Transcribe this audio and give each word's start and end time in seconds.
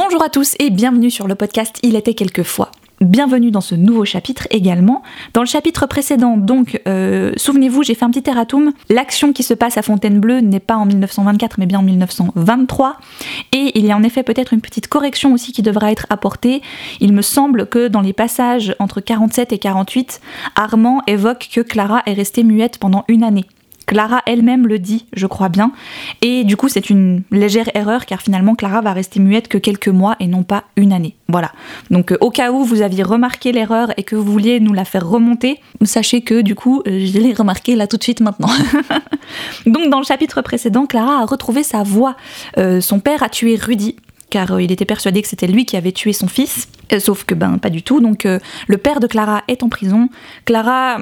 Bonjour 0.00 0.22
à 0.22 0.28
tous 0.28 0.54
et 0.60 0.70
bienvenue 0.70 1.10
sur 1.10 1.26
le 1.26 1.34
podcast 1.34 1.80
Il 1.82 1.96
était 1.96 2.14
quelquefois. 2.14 2.70
Bienvenue 3.00 3.50
dans 3.50 3.60
ce 3.60 3.74
nouveau 3.74 4.04
chapitre 4.04 4.46
également. 4.50 5.02
Dans 5.34 5.40
le 5.40 5.48
chapitre 5.48 5.88
précédent, 5.88 6.36
donc, 6.36 6.80
euh, 6.86 7.32
souvenez-vous, 7.36 7.82
j'ai 7.82 7.96
fait 7.96 8.04
un 8.04 8.10
petit 8.12 8.30
erratum. 8.30 8.72
L'action 8.90 9.32
qui 9.32 9.42
se 9.42 9.54
passe 9.54 9.76
à 9.76 9.82
Fontainebleau 9.82 10.40
n'est 10.40 10.60
pas 10.60 10.76
en 10.76 10.86
1924, 10.86 11.58
mais 11.58 11.66
bien 11.66 11.80
en 11.80 11.82
1923. 11.82 12.98
Et 13.50 13.76
il 13.76 13.86
y 13.86 13.90
a 13.90 13.96
en 13.96 14.04
effet 14.04 14.22
peut-être 14.22 14.52
une 14.52 14.60
petite 14.60 14.86
correction 14.86 15.32
aussi 15.32 15.50
qui 15.50 15.62
devra 15.62 15.90
être 15.90 16.06
apportée. 16.10 16.62
Il 17.00 17.12
me 17.12 17.22
semble 17.22 17.66
que 17.66 17.88
dans 17.88 18.00
les 18.00 18.12
passages 18.12 18.76
entre 18.78 19.00
47 19.00 19.52
et 19.52 19.58
48, 19.58 20.20
Armand 20.54 21.02
évoque 21.08 21.48
que 21.52 21.60
Clara 21.60 22.02
est 22.06 22.12
restée 22.12 22.44
muette 22.44 22.78
pendant 22.78 23.04
une 23.08 23.24
année. 23.24 23.46
Clara 23.88 24.20
elle-même 24.26 24.66
le 24.66 24.78
dit, 24.78 25.06
je 25.14 25.26
crois 25.26 25.48
bien. 25.48 25.72
Et 26.20 26.44
du 26.44 26.58
coup, 26.58 26.68
c'est 26.68 26.90
une 26.90 27.22
légère 27.30 27.70
erreur 27.74 28.04
car 28.04 28.20
finalement, 28.20 28.54
Clara 28.54 28.82
va 28.82 28.92
rester 28.92 29.18
muette 29.18 29.48
que 29.48 29.56
quelques 29.56 29.88
mois 29.88 30.14
et 30.20 30.26
non 30.26 30.42
pas 30.42 30.64
une 30.76 30.92
année. 30.92 31.16
Voilà. 31.28 31.52
Donc, 31.90 32.12
euh, 32.12 32.18
au 32.20 32.30
cas 32.30 32.52
où 32.52 32.64
vous 32.64 32.82
aviez 32.82 33.02
remarqué 33.02 33.50
l'erreur 33.50 33.88
et 33.96 34.02
que 34.02 34.14
vous 34.14 34.30
vouliez 34.30 34.60
nous 34.60 34.74
la 34.74 34.84
faire 34.84 35.08
remonter, 35.08 35.58
sachez 35.84 36.20
que 36.20 36.42
du 36.42 36.54
coup, 36.54 36.82
euh, 36.86 37.06
je 37.06 37.18
l'ai 37.18 37.32
remarqué 37.32 37.76
là 37.76 37.86
tout 37.86 37.96
de 37.96 38.02
suite 38.02 38.20
maintenant. 38.20 38.50
Donc, 39.66 39.88
dans 39.88 40.00
le 40.00 40.04
chapitre 40.04 40.42
précédent, 40.42 40.84
Clara 40.84 41.22
a 41.22 41.24
retrouvé 41.24 41.62
sa 41.62 41.82
voix. 41.82 42.14
Euh, 42.58 42.82
son 42.82 43.00
père 43.00 43.22
a 43.22 43.30
tué 43.30 43.56
Rudy 43.56 43.96
car 44.30 44.52
euh, 44.52 44.62
il 44.62 44.72
était 44.72 44.84
persuadé 44.84 45.22
que 45.22 45.28
c'était 45.28 45.46
lui 45.46 45.64
qui 45.64 45.76
avait 45.76 45.92
tué 45.92 46.12
son 46.12 46.28
fils, 46.28 46.68
euh, 46.92 47.00
sauf 47.00 47.24
que 47.24 47.34
ben 47.34 47.58
pas 47.58 47.70
du 47.70 47.82
tout. 47.82 48.00
Donc 48.00 48.26
euh, 48.26 48.38
le 48.66 48.78
père 48.78 49.00
de 49.00 49.06
Clara 49.06 49.42
est 49.48 49.62
en 49.62 49.68
prison. 49.68 50.08
Clara 50.44 50.98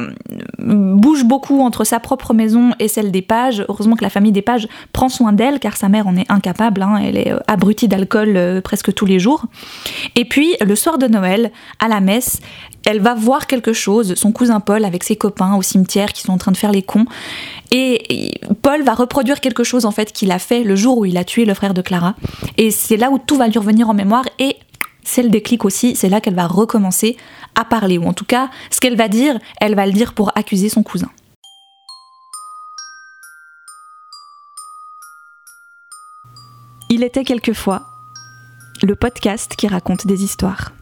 bouge 0.59 1.25
beaucoup 1.25 1.61
entre 1.61 1.85
sa 1.85 2.01
propre 2.01 2.35
maison 2.35 2.73
et 2.79 2.89
celle 2.89 3.11
des 3.11 3.23
pages. 3.23 3.65
Heureusement 3.69 3.97
que 3.97 4.05
la 4.05 4.11
famille 4.11 4.33
des 4.33 4.43
pages 4.43 4.69
prend 4.93 5.09
soin 5.09 5.33
d'elle, 5.33 5.59
car 5.59 5.77
sa 5.77 5.89
mère 5.89 6.07
en 6.07 6.17
est 6.17 6.31
incapable. 6.31 6.83
Hein. 6.83 7.01
Elle 7.03 7.17
est 7.17 7.33
abrutie 7.47 7.89
d'alcool 7.89 8.61
presque 8.63 8.93
tous 8.95 9.07
les 9.07 9.19
jours. 9.19 9.47
Et 10.15 10.25
puis 10.25 10.57
le 10.65 10.75
soir 10.75 10.99
de 10.99 11.07
Noël, 11.07 11.51
à 11.79 11.89
la 11.89 12.01
messe, 12.01 12.41
elle 12.87 13.01
va 13.01 13.15
voir 13.15 13.49
quelque 13.49 13.73
chose, 13.73 14.15
son 14.15 14.31
cousin 14.31 14.61
Paul 14.61 14.85
avec 14.85 15.03
ses 15.03 15.17
copains 15.17 15.57
au 15.57 15.63
cimetière 15.63 16.13
qui 16.13 16.23
sont 16.23 16.33
en 16.33 16.39
train 16.39 16.53
de 16.53 16.57
faire 16.57 16.71
les 16.71 16.83
cons. 16.83 17.05
Et 17.73 18.31
Paul 18.63 18.83
va 18.85 18.95
reproduire 18.95 19.41
quelque 19.41 19.65
chose 19.65 19.85
en 19.85 19.91
fait 19.91 20.13
qu'il 20.13 20.31
a 20.31 20.39
fait 20.39 20.63
le 20.63 20.77
jour 20.77 20.99
où 20.99 21.05
il 21.05 21.17
a 21.17 21.25
tué 21.25 21.45
le 21.45 21.53
frère 21.53 21.75
de 21.75 21.83
Clara. 21.83 22.15
Et 22.57 22.71
c'est 22.71 22.97
là 22.97 23.11
où 23.11 23.19
tout 23.19 23.37
va 23.37 23.49
lui 23.49 23.59
revenir 23.59 23.91
en 23.91 23.95
mémoire 23.95 24.25
et 24.39 24.57
c'est 25.03 25.25
le 25.25 25.31
déclic 25.31 25.65
aussi, 25.65 25.97
c'est 25.97 26.09
là 26.09 26.21
qu'elle 26.21 26.37
va 26.37 26.47
recommencer 26.47 27.17
à 27.57 27.65
parler, 27.65 27.99
ou 27.99 28.07
en 28.07 28.13
tout 28.13 28.25
cas, 28.25 28.51
ce 28.71 28.81
qu'elle 28.81 28.97
va 28.97 29.09
dire, 29.09 29.39
elle 29.61 29.75
va 29.75 29.87
le 29.87 29.93
dire 29.93 30.15
pour 30.15 30.31
accuser 30.37 30.69
son 30.69 30.83
cousin. 30.83 31.11
Il 36.89 37.03
était 37.03 37.25
quelquefois 37.25 37.83
le 38.83 38.95
podcast 38.95 39.55
qui 39.57 39.67
raconte 39.67 40.07
des 40.07 40.23
histoires. 40.23 40.76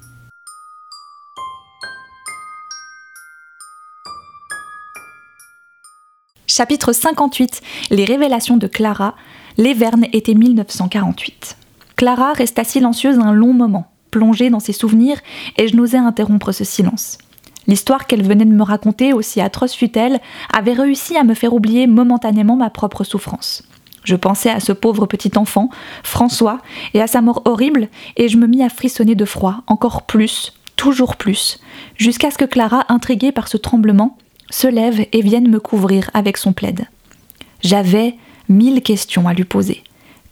Chapitre 6.57 6.93
58 6.93 7.63
Les 7.91 8.05
révélations 8.05 8.57
de 8.57 8.69
Clara. 8.69 9.17
Les 9.57 9.75
Vernes 9.75 10.07
était 10.13 10.35
1948. 10.35 11.57
Clara 11.97 12.33
resta 12.33 12.63
silencieuse 12.63 13.19
un 13.19 13.33
long 13.33 13.53
moment, 13.53 13.91
plongée 14.13 14.51
dans 14.51 14.61
ses 14.61 14.73
souvenirs, 14.73 15.19
et 15.57 15.67
je 15.67 15.75
n'osais 15.75 15.97
interrompre 15.97 16.53
ce 16.53 16.63
silence. 16.63 17.19
L'histoire 17.67 18.07
qu'elle 18.07 18.23
venait 18.23 18.45
de 18.45 18.55
me 18.55 18.63
raconter, 18.63 19.13
aussi 19.13 19.41
atroce 19.41 19.75
fut-elle, 19.75 20.21
avait 20.57 20.75
réussi 20.75 21.17
à 21.17 21.25
me 21.25 21.35
faire 21.35 21.55
oublier 21.55 21.89
momentanément 21.89 22.55
ma 22.55 22.71
propre 22.71 23.03
souffrance. 23.03 23.65
Je 24.05 24.15
pensais 24.15 24.51
à 24.51 24.61
ce 24.61 24.71
pauvre 24.71 25.07
petit 25.07 25.37
enfant, 25.37 25.71
François, 26.05 26.61
et 26.93 27.03
à 27.03 27.09
sa 27.09 27.21
mort 27.21 27.43
horrible, 27.47 27.89
et 28.17 28.29
je 28.29 28.37
me 28.37 28.47
mis 28.47 28.63
à 28.63 28.69
frissonner 28.69 29.17
de 29.17 29.25
froid, 29.25 29.65
encore 29.67 30.03
plus, 30.03 30.53
toujours 30.77 31.17
plus, 31.17 31.59
jusqu'à 31.97 32.31
ce 32.31 32.39
que 32.39 32.45
Clara, 32.45 32.85
intriguée 32.91 33.33
par 33.33 33.49
ce 33.49 33.57
tremblement, 33.57 34.19
se 34.55 34.69
lève 34.69 35.05
et 35.11 35.21
vienne 35.21 35.49
me 35.49 35.59
couvrir 35.59 36.11
avec 36.15 36.37
son 36.37 36.53
plaid. 36.53 36.87
J'avais 37.61 38.15
mille 38.49 38.83
questions 38.83 39.27
à 39.27 39.35
lui 39.35 39.43
poser. 39.43 39.83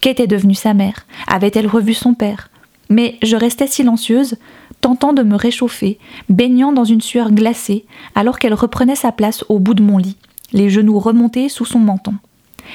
Qu'était 0.01 0.29
devenue 0.29 0.55
sa 0.55 0.75
mère? 0.75 1.07
Avait-elle 1.27 1.67
revu 1.67 1.93
son 1.93 2.15
père? 2.15 2.49
Mais 2.89 3.19
je 3.25 3.35
restais 3.35 3.67
silencieuse, 3.67 4.37
tentant 4.81 5.13
de 5.13 5.25
me 5.25 5.35
réchauffer, 5.35 5.99
baignant 6.29 6.73
dans 6.73 6.85
une 6.85 7.01
sueur 7.01 7.33
glacée, 7.33 7.85
alors 8.15 8.39
qu'elle 8.39 8.55
reprenait 8.55 8.95
sa 8.95 9.11
place 9.11 9.45
au 9.49 9.59
bout 9.59 9.75
de 9.75 9.83
mon 9.83 9.99
lit, 9.99 10.17
les 10.53 10.71
genoux 10.71 11.01
remontés 11.01 11.49
sous 11.49 11.65
son 11.65 11.81
menton. 11.81 12.15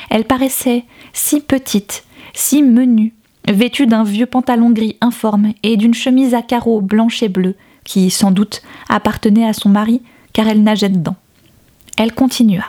Elle 0.10 0.26
paraissait 0.26 0.84
si 1.14 1.40
petite, 1.40 2.04
si 2.34 2.62
menue, 2.62 3.14
vêtue 3.48 3.88
d'un 3.88 4.04
vieux 4.04 4.26
pantalon 4.26 4.72
gris 4.72 4.98
informe 5.00 5.54
et 5.64 5.78
d'une 5.78 5.94
chemise 5.94 6.34
à 6.34 6.42
carreaux 6.42 6.82
blanche 6.82 7.24
et 7.24 7.30
bleue, 7.30 7.56
qui, 7.86 8.12
sans 8.12 8.32
doute, 8.32 8.64
appartenait 8.90 9.48
à 9.48 9.54
son 9.54 9.70
mari, 9.70 10.02
car 10.34 10.50
elle 10.50 10.62
nageait 10.62 10.90
dedans. 10.90 11.16
Elle 11.98 12.14
continua. 12.14 12.64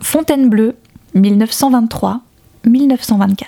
Fontainebleau, 0.00 0.72
1923-1924. 1.16 3.40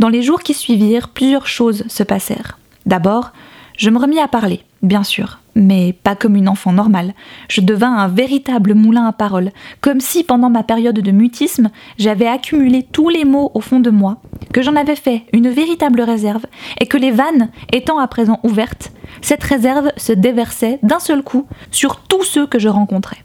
Dans 0.00 0.08
les 0.08 0.22
jours 0.22 0.42
qui 0.42 0.54
suivirent, 0.54 1.10
plusieurs 1.10 1.46
choses 1.46 1.84
se 1.86 2.02
passèrent. 2.02 2.58
D'abord, 2.84 3.30
je 3.78 3.90
me 3.90 3.98
remis 3.98 4.18
à 4.18 4.26
parler, 4.26 4.64
bien 4.82 5.04
sûr, 5.04 5.38
mais 5.56 5.94
pas 5.94 6.14
comme 6.14 6.36
une 6.36 6.48
enfant 6.48 6.72
normale. 6.72 7.14
Je 7.48 7.62
devins 7.62 7.96
un 7.96 8.06
véritable 8.06 8.74
moulin 8.74 9.06
à 9.06 9.12
paroles, 9.12 9.50
comme 9.80 10.00
si 10.00 10.22
pendant 10.22 10.50
ma 10.50 10.62
période 10.62 11.00
de 11.00 11.10
mutisme, 11.10 11.70
j'avais 11.98 12.28
accumulé 12.28 12.86
tous 12.92 13.08
les 13.08 13.24
mots 13.24 13.50
au 13.54 13.60
fond 13.60 13.80
de 13.80 13.90
moi, 13.90 14.18
que 14.52 14.62
j'en 14.62 14.76
avais 14.76 14.94
fait 14.94 15.24
une 15.32 15.48
véritable 15.48 16.02
réserve, 16.02 16.44
et 16.80 16.86
que 16.86 16.98
les 16.98 17.10
vannes 17.10 17.50
étant 17.72 17.98
à 17.98 18.06
présent 18.06 18.38
ouvertes, 18.44 18.92
cette 19.22 19.42
réserve 19.42 19.90
se 19.96 20.12
déversait 20.12 20.78
d'un 20.82 21.00
seul 21.00 21.22
coup 21.22 21.46
sur 21.70 21.96
tous 22.00 22.22
ceux 22.22 22.46
que 22.46 22.58
je 22.58 22.68
rencontrais. 22.68 23.22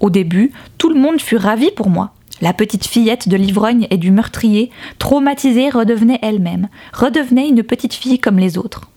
Au 0.00 0.08
début, 0.08 0.52
tout 0.78 0.88
le 0.88 0.98
monde 0.98 1.20
fut 1.20 1.36
ravi 1.36 1.70
pour 1.70 1.90
moi. 1.90 2.14
La 2.40 2.54
petite 2.54 2.86
fillette 2.86 3.28
de 3.28 3.36
l'ivrogne 3.36 3.86
et 3.90 3.98
du 3.98 4.10
meurtrier, 4.10 4.70
traumatisée, 4.98 5.68
redevenait 5.68 6.20
elle-même, 6.22 6.68
redevenait 6.94 7.50
une 7.50 7.62
petite 7.62 7.92
fille 7.92 8.18
comme 8.18 8.38
les 8.38 8.56
autres. 8.56 8.90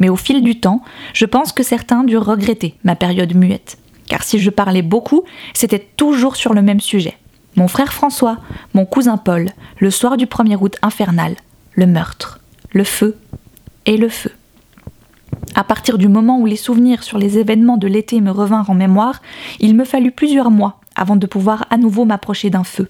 Mais 0.00 0.08
au 0.08 0.16
fil 0.16 0.42
du 0.42 0.58
temps, 0.58 0.82
je 1.14 1.26
pense 1.26 1.52
que 1.52 1.62
certains 1.62 2.02
durent 2.02 2.24
regretter 2.24 2.74
ma 2.82 2.96
période 2.96 3.34
muette. 3.34 3.78
Car 4.08 4.24
si 4.24 4.40
je 4.40 4.50
parlais 4.50 4.82
beaucoup, 4.82 5.22
c'était 5.54 5.86
toujours 5.96 6.34
sur 6.34 6.52
le 6.52 6.62
même 6.62 6.80
sujet. 6.80 7.16
Mon 7.56 7.68
frère 7.68 7.92
François, 7.92 8.38
mon 8.74 8.84
cousin 8.84 9.16
Paul, 9.16 9.50
le 9.78 9.90
soir 9.90 10.16
du 10.16 10.26
1er 10.26 10.56
août 10.60 10.76
infernal, 10.82 11.36
le 11.74 11.86
meurtre, 11.86 12.40
le 12.72 12.84
feu 12.84 13.16
et 13.86 13.96
le 13.96 14.08
feu. 14.08 14.32
À 15.54 15.64
partir 15.64 15.98
du 15.98 16.08
moment 16.08 16.38
où 16.38 16.46
les 16.46 16.56
souvenirs 16.56 17.02
sur 17.02 17.18
les 17.18 17.38
événements 17.38 17.76
de 17.76 17.88
l'été 17.88 18.20
me 18.20 18.30
revinrent 18.30 18.70
en 18.70 18.74
mémoire, 18.74 19.20
il 19.58 19.74
me 19.74 19.84
fallut 19.84 20.12
plusieurs 20.12 20.50
mois 20.50 20.80
avant 20.94 21.16
de 21.16 21.26
pouvoir 21.26 21.66
à 21.70 21.76
nouveau 21.76 22.04
m'approcher 22.04 22.50
d'un 22.50 22.64
feu. 22.64 22.88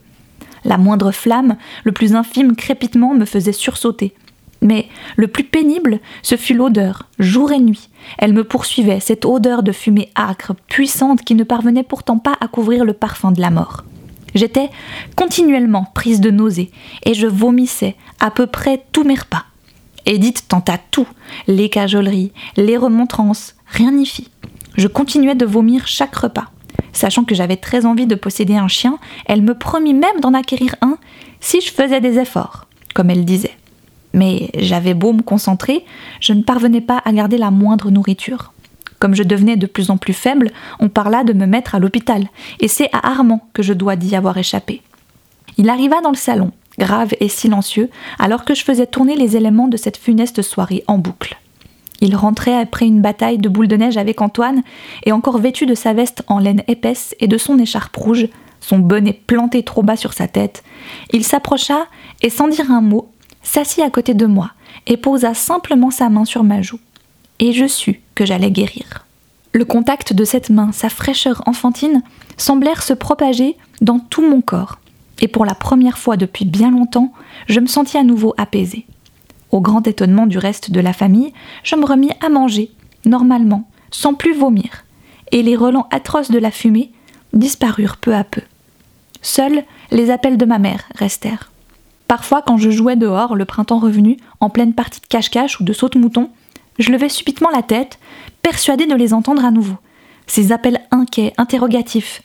La 0.65 0.77
moindre 0.77 1.11
flamme, 1.11 1.57
le 1.85 1.93
plus 1.93 2.15
infime 2.15 2.55
crépitement 2.55 3.15
me 3.15 3.25
faisait 3.25 3.53
sursauter. 3.53 4.15
Mais 4.63 4.89
le 5.17 5.29
plus 5.29 5.45
pénible, 5.45 6.01
ce 6.23 6.37
fut 6.37 6.55
l'odeur, 6.55 7.09
jour 7.19 7.53
et 7.53 7.59
nuit. 7.59 7.89
Elle 8.19 8.35
me 8.35 8.45
poursuivait, 8.45 9.01
cette 9.01 9.25
odeur 9.25 9.63
de 9.63 9.73
fumée 9.73 10.11
âcre, 10.17 10.53
puissante, 10.69 11.23
qui 11.23 11.35
ne 11.35 11.45
parvenait 11.45 11.83
pourtant 11.83 12.19
pas 12.19 12.37
à 12.41 12.49
couvrir 12.49 12.85
le 12.85 12.93
parfum 12.93 13.33
de 13.33 13.41
la 13.41 13.51
mort. 13.51 13.85
J'étais 14.35 14.71
continuellement 15.17 15.87
prise 15.95 16.21
de 16.21 16.31
nausées, 16.31 16.71
et 17.05 17.15
je 17.15 17.27
vomissais 17.27 17.97
à 18.21 18.31
peu 18.31 18.47
près 18.47 18.85
tous 18.93 19.05
mes 19.05 19.17
repas. 19.17 19.45
Edith 20.07 20.47
tenta 20.49 20.79
tout, 20.91 21.09
les 21.47 21.69
cajoleries, 21.69 22.33
les 22.57 22.77
remontrances, 22.77 23.55
rien 23.67 23.93
n'y 23.93 24.07
fit. 24.07 24.29
Je 24.77 24.89
continuais 24.89 25.35
de 25.35 25.47
vomir 25.47 25.87
chaque 25.87 26.17
repas. 26.17 26.47
Sachant 26.93 27.25
que 27.25 27.35
j'avais 27.35 27.57
très 27.57 27.87
envie 27.87 28.07
de 28.07 28.15
posséder 28.15 28.57
un 28.57 28.69
chien, 28.69 28.99
elle 29.27 29.43
me 29.43 29.57
promit 29.57 29.95
même 29.95 30.21
d'en 30.21 30.35
acquérir 30.35 30.75
un 30.81 30.99
si 31.41 31.61
je 31.61 31.73
faisais 31.73 32.01
des 32.01 32.19
efforts, 32.19 32.67
comme 32.95 33.11
elle 33.11 33.25
disait. 33.25 33.57
Mais 34.13 34.51
j'avais 34.57 34.95
beau 34.95 35.13
me 35.13 35.23
concentrer, 35.23 35.85
je 36.21 36.33
ne 36.33 36.43
parvenais 36.43 36.81
pas 36.81 37.01
à 37.05 37.13
garder 37.13 37.39
la 37.39 37.51
moindre 37.51 37.91
nourriture. 37.91 38.53
Comme 38.99 39.15
je 39.15 39.23
devenais 39.23 39.57
de 39.57 39.67
plus 39.67 39.91
en 39.91 39.97
plus 39.97 40.13
faible, 40.13 40.51
on 40.79 40.89
parla 40.89 41.25
de 41.25 41.33
me 41.33 41.47
mettre 41.47 41.75
à 41.75 41.79
l'hôpital, 41.79 42.29
et 42.61 42.69
c'est 42.69 42.91
à 42.93 43.09
Armand 43.09 43.49
que 43.55 43.63
je 43.63 43.73
dois 43.73 43.97
d'y 43.97 44.15
avoir 44.15 44.37
échappé. 44.37 44.83
Il 45.57 45.71
arriva 45.71 46.01
dans 46.03 46.11
le 46.11 46.17
salon, 46.17 46.53
grave 46.79 47.15
et 47.21 47.29
silencieux, 47.29 47.89
alors 48.19 48.45
que 48.45 48.55
je 48.55 48.65
faisais 48.65 48.87
tourner 48.87 49.17
les 49.17 49.37
éléments 49.37 49.69
de 49.69 49.77
cette 49.77 49.97
funeste 49.97 50.43
soirée 50.43 50.85
en 50.87 50.99
boucle. 50.99 51.39
Il 52.03 52.17
rentrait 52.17 52.59
après 52.59 52.87
une 52.87 53.03
bataille 53.03 53.39
de 53.39 53.49
boules 53.49 53.69
de 53.69 53.77
neige 53.77 53.97
avec 53.97 54.21
Antoine, 54.21 54.63
et 55.05 55.13
encore 55.13 55.39
vêtu 55.39 55.67
de 55.67 55.75
sa 55.75 55.93
veste 55.93 56.23
en 56.27 56.39
laine 56.39 56.63
épaisse 56.69 57.15
et 57.21 57.29
de 57.29 57.39
son 57.39 57.59
écharpe 57.59 57.97
rouge, 57.97 58.29
son 58.61 58.79
bonnet 58.79 59.19
planté 59.27 59.63
trop 59.63 59.83
bas 59.83 59.97
sur 59.97 60.13
sa 60.13 60.29
tête, 60.29 60.63
il 61.13 61.25
s'approcha 61.25 61.87
et 62.23 62.31
sans 62.31 62.49
dire 62.49 62.71
un 62.71 62.83
mot, 62.83 63.11
s'assit 63.43 63.85
à 63.85 63.91
côté 63.91 64.15
de 64.15 64.27
moi 64.27 64.51
et 64.87 64.97
posa 64.97 65.35
simplement 65.35 65.91
sa 65.91 66.09
main 66.09 66.25
sur 66.25 66.45
ma 66.45 66.63
joue. 66.63 66.81
Et 67.39 67.53
je 67.53 67.67
sus 67.67 68.01
que 68.15 68.27
j'allais 68.27 68.51
guérir. 68.51 69.07
Le 69.53 69.65
contact 69.65 70.13
de 70.13 70.25
cette 70.25 70.51
main, 70.51 70.71
sa 70.73 70.89
fraîcheur 70.89 71.43
enfantine, 71.47 72.03
semblèrent 72.37 72.83
se 72.83 72.93
propager 72.93 73.57
dans 73.81 73.99
tout 73.99 74.23
mon 74.23 74.41
corps, 74.41 74.79
et 75.21 75.29
pour 75.29 75.45
la 75.45 75.55
première 75.55 75.99
fois 75.99 76.17
depuis 76.17 76.45
bien 76.45 76.71
longtemps, 76.71 77.13
je 77.49 77.61
me 77.61 77.67
sentis 77.67 77.99
à 77.99 78.05
nouveau 78.05 78.35
apaisée. 78.37 78.87
Au 79.51 79.61
grand 79.61 79.87
étonnement 79.87 80.27
du 80.27 80.39
reste 80.39 80.71
de 80.71 80.81
la 80.81 80.93
famille, 80.93 81.33
je 81.65 81.77
me 81.77 81.85
remis 81.85 82.11
à 82.25 82.29
manger, 82.29 82.71
normalement, 83.05 83.69
sans 83.91 84.15
plus 84.15 84.35
vomir, 84.35 84.85
et 85.33 85.43
les 85.43 85.57
relents 85.57 85.89
atroces 85.91 86.31
de 86.31 86.39
la 86.39 86.51
fumée 86.51 86.93
disparurent 87.33 87.97
peu 87.97 88.15
à 88.15 88.25
peu. 88.25 88.43
Seuls 89.23 89.65
les 89.91 90.11
appels 90.11 90.39
de 90.39 90.45
ma 90.45 90.59
mère 90.59 90.85
restèrent. 90.95 91.50
Parfois, 92.11 92.43
quand 92.43 92.57
je 92.57 92.71
jouais 92.71 92.97
dehors, 92.97 93.37
le 93.37 93.45
printemps 93.45 93.79
revenu, 93.79 94.17
en 94.41 94.51
pleine 94.51 94.75
partie 94.75 95.01
de 95.01 95.07
cache-cache 95.07 95.61
ou 95.61 95.63
de 95.63 95.73
saute-mouton, 95.73 96.29
je 96.81 96.91
levais 96.91 97.09
subitement 97.09 97.51
la 97.51 97.63
tête, 97.63 98.01
persuadée 98.43 98.87
de 98.87 98.97
les 98.97 99.15
entendre 99.15 99.45
à 99.45 99.53
nouveau. 99.53 99.77
Ces 100.27 100.51
appels 100.51 100.81
inquiets, 100.91 101.33
interrogatifs. 101.39 102.23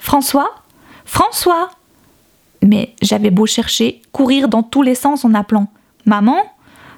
François 0.00 0.50
François 1.04 1.70
Mais 2.62 2.96
j'avais 3.00 3.30
beau 3.30 3.46
chercher, 3.46 4.02
courir 4.10 4.48
dans 4.48 4.64
tous 4.64 4.82
les 4.82 4.96
sens 4.96 5.24
en 5.24 5.34
appelant 5.34 5.68
Maman 6.04 6.42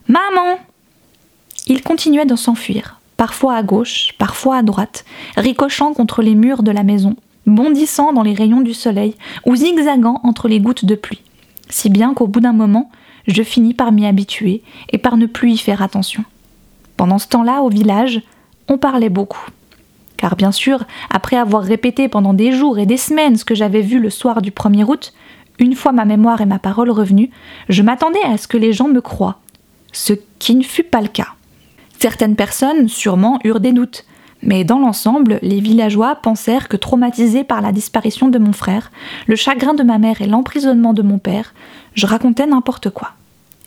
Maman 0.06 0.58
Il 1.66 1.82
continuait 1.82 2.24
de 2.24 2.36
s'enfuir, 2.36 3.00
parfois 3.18 3.54
à 3.54 3.62
gauche, 3.62 4.14
parfois 4.16 4.56
à 4.56 4.62
droite, 4.62 5.04
ricochant 5.36 5.92
contre 5.92 6.22
les 6.22 6.34
murs 6.34 6.62
de 6.62 6.70
la 6.70 6.84
maison, 6.84 7.16
bondissant 7.44 8.14
dans 8.14 8.22
les 8.22 8.32
rayons 8.32 8.62
du 8.62 8.72
soleil 8.72 9.14
ou 9.44 9.56
zigzagant 9.56 10.20
entre 10.22 10.48
les 10.48 10.58
gouttes 10.58 10.86
de 10.86 10.94
pluie. 10.94 11.20
Si 11.70 11.90
bien 11.90 12.14
qu'au 12.14 12.26
bout 12.26 12.40
d'un 12.40 12.52
moment, 12.52 12.90
je 13.26 13.42
finis 13.42 13.74
par 13.74 13.92
m'y 13.92 14.06
habituer 14.06 14.62
et 14.90 14.98
par 14.98 15.16
ne 15.16 15.26
plus 15.26 15.52
y 15.52 15.58
faire 15.58 15.82
attention. 15.82 16.24
Pendant 16.96 17.18
ce 17.18 17.28
temps-là, 17.28 17.62
au 17.62 17.68
village, 17.68 18.22
on 18.68 18.78
parlait 18.78 19.10
beaucoup. 19.10 19.46
Car 20.16 20.34
bien 20.34 20.50
sûr, 20.50 20.84
après 21.10 21.36
avoir 21.36 21.62
répété 21.62 22.08
pendant 22.08 22.34
des 22.34 22.52
jours 22.52 22.78
et 22.78 22.86
des 22.86 22.96
semaines 22.96 23.36
ce 23.36 23.44
que 23.44 23.54
j'avais 23.54 23.82
vu 23.82 24.00
le 24.00 24.10
soir 24.10 24.42
du 24.42 24.50
1er 24.50 24.84
août, 24.84 25.12
une 25.58 25.74
fois 25.74 25.92
ma 25.92 26.04
mémoire 26.04 26.40
et 26.40 26.46
ma 26.46 26.58
parole 26.58 26.90
revenues, 26.90 27.30
je 27.68 27.82
m'attendais 27.82 28.22
à 28.22 28.36
ce 28.36 28.48
que 28.48 28.56
les 28.56 28.72
gens 28.72 28.88
me 28.88 29.00
croient, 29.00 29.38
ce 29.92 30.14
qui 30.38 30.54
ne 30.54 30.62
fut 30.62 30.82
pas 30.82 31.00
le 31.00 31.08
cas. 31.08 31.28
Certaines 32.00 32.36
personnes, 32.36 32.88
sûrement, 32.88 33.38
eurent 33.44 33.60
des 33.60 33.72
doutes, 33.72 34.04
mais 34.42 34.64
dans 34.64 34.78
l'ensemble, 34.78 35.38
les 35.42 35.60
villageois 35.60 36.16
pensèrent 36.16 36.68
que 36.68 36.76
traumatisés 36.76 37.44
par 37.44 37.60
la 37.60 37.72
disparition 37.72 38.28
de 38.28 38.38
mon 38.38 38.52
frère, 38.52 38.90
le 39.26 39.36
chagrin 39.36 39.74
de 39.74 39.82
ma 39.82 39.98
mère 39.98 40.22
et 40.22 40.26
l'emprisonnement 40.26 40.92
de 40.92 41.02
mon 41.02 41.18
père, 41.18 41.54
je 41.94 42.06
racontais 42.06 42.46
n'importe 42.46 42.90
quoi. 42.90 43.12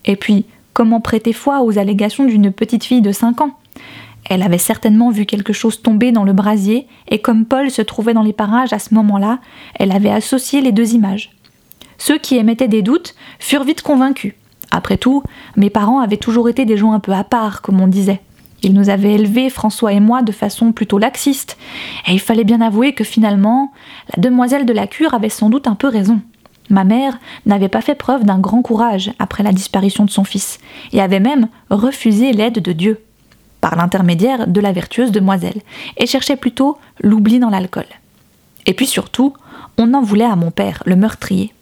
Et 0.04 0.16
puis, 0.16 0.46
Comment 0.72 1.02
prêter 1.02 1.34
foi 1.34 1.62
aux 1.62 1.78
allégations 1.78 2.24
d'une 2.24 2.50
petite 2.50 2.84
fille 2.84 3.02
de 3.02 3.12
5 3.12 3.42
ans? 3.42 3.58
Elle 4.24 4.42
avait 4.42 4.56
certainement 4.56 5.10
vu 5.10 5.26
quelque 5.26 5.52
chose 5.52 5.82
tomber 5.82 6.12
dans 6.12 6.24
le 6.24 6.32
brasier, 6.32 6.86
et 7.08 7.18
comme 7.18 7.44
Paul 7.44 7.70
se 7.70 7.82
trouvait 7.82 8.14
dans 8.14 8.22
les 8.22 8.32
parages 8.32 8.72
à 8.72 8.78
ce 8.78 8.94
moment-là, 8.94 9.40
elle 9.74 9.92
avait 9.92 10.10
associé 10.10 10.62
les 10.62 10.72
deux 10.72 10.94
images. 10.94 11.32
Ceux 11.98 12.16
qui 12.16 12.36
émettaient 12.36 12.68
des 12.68 12.82
doutes 12.82 13.14
furent 13.38 13.64
vite 13.64 13.82
convaincus. 13.82 14.34
Après 14.70 14.96
tout, 14.96 15.22
mes 15.56 15.68
parents 15.68 16.00
avaient 16.00 16.16
toujours 16.16 16.48
été 16.48 16.64
des 16.64 16.78
gens 16.78 16.92
un 16.92 17.00
peu 17.00 17.12
à 17.12 17.24
part, 17.24 17.60
comme 17.60 17.80
on 17.80 17.86
disait. 17.86 18.22
Ils 18.62 18.74
nous 18.74 18.90
avaient 18.90 19.14
élevés, 19.14 19.50
François 19.50 19.92
et 19.92 20.00
moi, 20.00 20.22
de 20.22 20.32
façon 20.32 20.72
plutôt 20.72 20.98
laxiste, 20.98 21.58
et 22.06 22.12
il 22.12 22.20
fallait 22.20 22.44
bien 22.44 22.60
avouer 22.60 22.94
que 22.94 23.04
finalement, 23.04 23.72
la 24.14 24.22
demoiselle 24.22 24.66
de 24.66 24.72
la 24.72 24.86
cure 24.86 25.14
avait 25.14 25.28
sans 25.28 25.50
doute 25.50 25.66
un 25.66 25.74
peu 25.74 25.88
raison. 25.88 26.20
Ma 26.70 26.84
mère 26.84 27.18
n'avait 27.44 27.68
pas 27.68 27.80
fait 27.80 27.96
preuve 27.96 28.24
d'un 28.24 28.38
grand 28.38 28.62
courage 28.62 29.12
après 29.18 29.42
la 29.42 29.52
disparition 29.52 30.04
de 30.04 30.10
son 30.10 30.24
fils, 30.24 30.58
et 30.92 31.00
avait 31.00 31.20
même 31.20 31.48
refusé 31.70 32.32
l'aide 32.32 32.60
de 32.60 32.72
Dieu, 32.72 33.00
par 33.60 33.74
l'intermédiaire 33.76 34.46
de 34.46 34.60
la 34.60 34.72
vertueuse 34.72 35.10
demoiselle, 35.10 35.60
et 35.96 36.06
cherchait 36.06 36.36
plutôt 36.36 36.78
l'oubli 37.00 37.40
dans 37.40 37.50
l'alcool. 37.50 37.86
Et 38.66 38.74
puis 38.74 38.86
surtout, 38.86 39.34
on 39.76 39.92
en 39.92 40.02
voulait 40.02 40.24
à 40.24 40.36
mon 40.36 40.52
père, 40.52 40.82
le 40.86 40.94
meurtrier. 40.94 41.52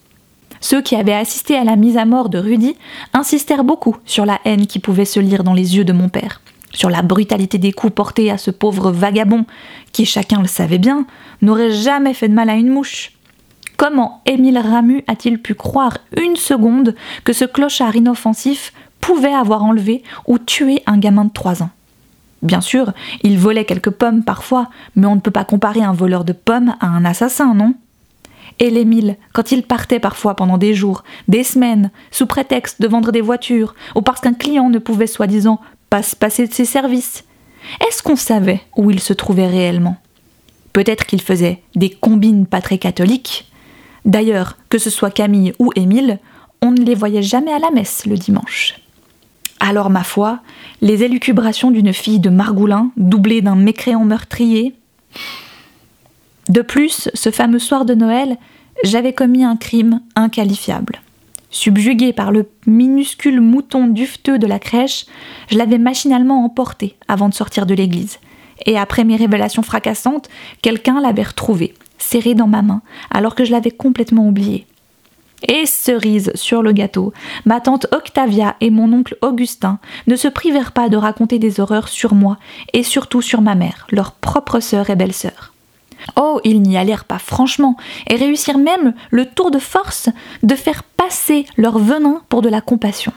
Ceux 0.60 0.82
qui 0.82 0.96
avaient 0.96 1.14
assisté 1.14 1.56
à 1.56 1.64
la 1.64 1.76
mise 1.76 1.96
à 1.96 2.04
mort 2.04 2.28
de 2.28 2.38
Rudy 2.38 2.76
insistèrent 3.14 3.64
beaucoup 3.64 3.96
sur 4.04 4.26
la 4.26 4.38
haine 4.44 4.66
qui 4.66 4.78
pouvait 4.78 5.06
se 5.06 5.18
lire 5.18 5.42
dans 5.42 5.54
les 5.54 5.76
yeux 5.76 5.84
de 5.84 5.94
mon 5.94 6.10
père, 6.10 6.42
sur 6.72 6.90
la 6.90 7.02
brutalité 7.02 7.58
des 7.58 7.72
coups 7.72 7.94
portés 7.94 8.30
à 8.30 8.38
ce 8.38 8.50
pauvre 8.50 8.90
vagabond, 8.90 9.44
qui, 9.92 10.06
chacun 10.06 10.40
le 10.40 10.48
savait 10.48 10.78
bien, 10.78 11.06
n'aurait 11.42 11.72
jamais 11.72 12.14
fait 12.14 12.28
de 12.28 12.34
mal 12.34 12.50
à 12.50 12.54
une 12.54 12.70
mouche. 12.70 13.12
Comment 13.76 14.22
Émile 14.26 14.58
Ramu 14.58 15.04
a-t-il 15.06 15.40
pu 15.40 15.54
croire 15.54 15.98
une 16.20 16.36
seconde 16.36 16.94
que 17.24 17.32
ce 17.32 17.46
clochard 17.46 17.96
inoffensif 17.96 18.72
pouvait 19.00 19.32
avoir 19.32 19.64
enlevé 19.64 20.02
ou 20.26 20.38
tué 20.38 20.82
un 20.86 20.98
gamin 20.98 21.24
de 21.24 21.32
3 21.32 21.62
ans? 21.62 21.70
Bien 22.42 22.60
sûr, 22.60 22.92
il 23.22 23.38
volait 23.38 23.64
quelques 23.64 23.90
pommes 23.90 24.22
parfois, 24.22 24.70
mais 24.96 25.06
on 25.06 25.14
ne 25.14 25.20
peut 25.20 25.30
pas 25.30 25.44
comparer 25.44 25.82
un 25.82 25.92
voleur 25.92 26.24
de 26.24 26.32
pommes 26.32 26.74
à 26.80 26.86
un 26.86 27.04
assassin, 27.04 27.54
non? 27.54 27.74
Et 28.58 28.68
l'Émile, 28.68 29.16
quand 29.32 29.52
il 29.52 29.62
partait 29.62 30.00
parfois 30.00 30.36
pendant 30.36 30.58
des 30.58 30.74
jours, 30.74 31.02
des 31.28 31.44
semaines, 31.44 31.90
sous 32.10 32.26
prétexte 32.26 32.80
de 32.82 32.88
vendre 32.88 33.12
des 33.12 33.22
voitures, 33.22 33.74
ou 33.94 34.02
parce 34.02 34.20
qu'un 34.20 34.34
client 34.34 34.68
ne 34.68 34.78
pouvait 34.78 35.06
soi-disant 35.06 35.60
pas 35.90 36.02
se 36.02 36.16
passer 36.16 36.46
de 36.46 36.52
ses 36.54 36.64
services, 36.64 37.24
est-ce 37.86 38.02
qu'on 38.02 38.16
savait 38.16 38.62
où 38.76 38.90
il 38.90 39.00
se 39.00 39.12
trouvait 39.12 39.46
réellement? 39.46 39.96
Peut-être 40.72 41.04
qu'il 41.04 41.20
faisait 41.20 41.62
des 41.74 41.90
combines 41.90 42.46
pas 42.46 42.60
très 42.60 42.78
catholiques, 42.78 43.50
D'ailleurs, 44.04 44.56
que 44.68 44.78
ce 44.78 44.90
soit 44.90 45.10
Camille 45.10 45.52
ou 45.58 45.72
Émile, 45.76 46.18
on 46.62 46.72
ne 46.72 46.82
les 46.82 46.94
voyait 46.94 47.22
jamais 47.22 47.52
à 47.52 47.58
la 47.58 47.70
messe 47.70 48.06
le 48.06 48.16
dimanche. 48.16 48.74
Alors, 49.60 49.90
ma 49.90 50.04
foi, 50.04 50.40
les 50.80 51.02
élucubrations 51.04 51.70
d'une 51.70 51.92
fille 51.92 52.18
de 52.18 52.30
Margoulin, 52.30 52.90
doublées 52.96 53.42
d'un 53.42 53.56
mécréant 53.56 54.04
meurtrier. 54.04 54.74
De 56.48 56.62
plus, 56.62 57.10
ce 57.12 57.30
fameux 57.30 57.58
soir 57.58 57.84
de 57.84 57.94
Noël, 57.94 58.38
j'avais 58.84 59.12
commis 59.12 59.44
un 59.44 59.56
crime 59.56 60.00
inqualifiable. 60.16 61.00
Subjugué 61.50 62.12
par 62.12 62.30
le 62.30 62.48
minuscule 62.66 63.40
mouton 63.40 63.88
dufteux 63.88 64.38
de 64.38 64.46
la 64.46 64.60
crèche, 64.60 65.06
je 65.50 65.58
l'avais 65.58 65.78
machinalement 65.78 66.44
emporté 66.44 66.96
avant 67.08 67.28
de 67.28 67.34
sortir 67.34 67.66
de 67.66 67.74
l'église. 67.74 68.18
Et 68.66 68.78
après 68.78 69.04
mes 69.04 69.16
révélations 69.16 69.62
fracassantes, 69.62 70.28
quelqu'un 70.62 71.00
l'avait 71.00 71.22
retrouvé, 71.22 71.74
serré 71.98 72.34
dans 72.34 72.46
ma 72.46 72.62
main, 72.62 72.82
alors 73.10 73.34
que 73.34 73.44
je 73.44 73.52
l'avais 73.52 73.70
complètement 73.70 74.28
oublié. 74.28 74.66
Et 75.48 75.66
cerise 75.66 76.30
sur 76.34 76.62
le 76.62 76.72
gâteau, 76.72 77.12
ma 77.46 77.60
tante 77.60 77.86
Octavia 77.92 78.56
et 78.60 78.70
mon 78.70 78.92
oncle 78.92 79.16
Augustin 79.22 79.78
ne 80.06 80.14
se 80.14 80.28
privèrent 80.28 80.72
pas 80.72 80.88
de 80.88 80.98
raconter 80.98 81.38
des 81.38 81.60
horreurs 81.60 81.88
sur 81.88 82.14
moi 82.14 82.36
et 82.74 82.82
surtout 82.82 83.22
sur 83.22 83.40
ma 83.40 83.54
mère, 83.54 83.86
leur 83.90 84.12
propre 84.12 84.60
sœur 84.60 84.90
et 84.90 84.96
belle-sœur. 84.96 85.49
Oh, 86.16 86.40
ils 86.44 86.62
n'y 86.62 86.76
allèrent 86.76 87.04
pas 87.04 87.18
franchement 87.18 87.76
et 88.08 88.16
réussirent 88.16 88.58
même 88.58 88.94
le 89.10 89.26
tour 89.26 89.50
de 89.50 89.58
force 89.58 90.08
de 90.42 90.54
faire 90.54 90.82
passer 90.82 91.46
leur 91.56 91.78
venin 91.78 92.22
pour 92.28 92.42
de 92.42 92.48
la 92.48 92.60
compassion. 92.60 93.12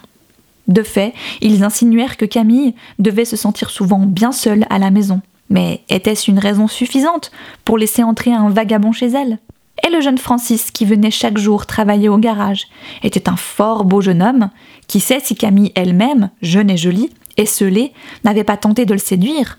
De 0.68 0.84
fait, 0.84 1.14
ils 1.42 1.64
insinuèrent 1.64 2.18
que 2.18 2.26
Camille 2.26 2.74
devait 3.00 3.26
se 3.26 3.36
sentir 3.36 3.70
souvent 3.70 4.00
bien 4.00 4.32
seule 4.32 4.66
à 4.70 4.80
la 4.80 4.92
maison, 4.92 5.22
mais 5.50 5.82
était-ce 5.90 6.32
une 6.32 6.40
raison 6.40 6.68
suffisante 6.68 7.32
pour 7.66 7.78
laisser 7.78 8.04
entrer 8.04 8.32
un 8.32 8.50
vagabond 8.50 8.92
chez 8.92 9.08
elle? 9.08 9.40
Et 9.86 9.90
le 9.90 10.00
jeune 10.00 10.18
Francis, 10.18 10.72
qui 10.72 10.86
venait 10.86 11.12
chaque 11.12 11.38
jour 11.38 11.66
travailler 11.66 12.08
au 12.08 12.18
garage, 12.18 12.68
était 13.04 13.28
un 13.28 13.36
fort 13.36 13.84
beau 13.84 14.00
jeune 14.00 14.24
homme, 14.24 14.50
qui 14.88 15.00
sait 15.02 15.20
si 15.20 15.36
Camille 15.36 15.74
elle-même, 15.76 16.30
jeune 16.42 16.70
et 16.70 16.78
jolie, 16.78 17.10
esselée, 17.36 17.92
n'avait 18.24 18.46
pas 18.46 18.56
tenté 18.56 18.86
de 18.86 18.94
le 18.94 19.00
séduire, 19.00 19.58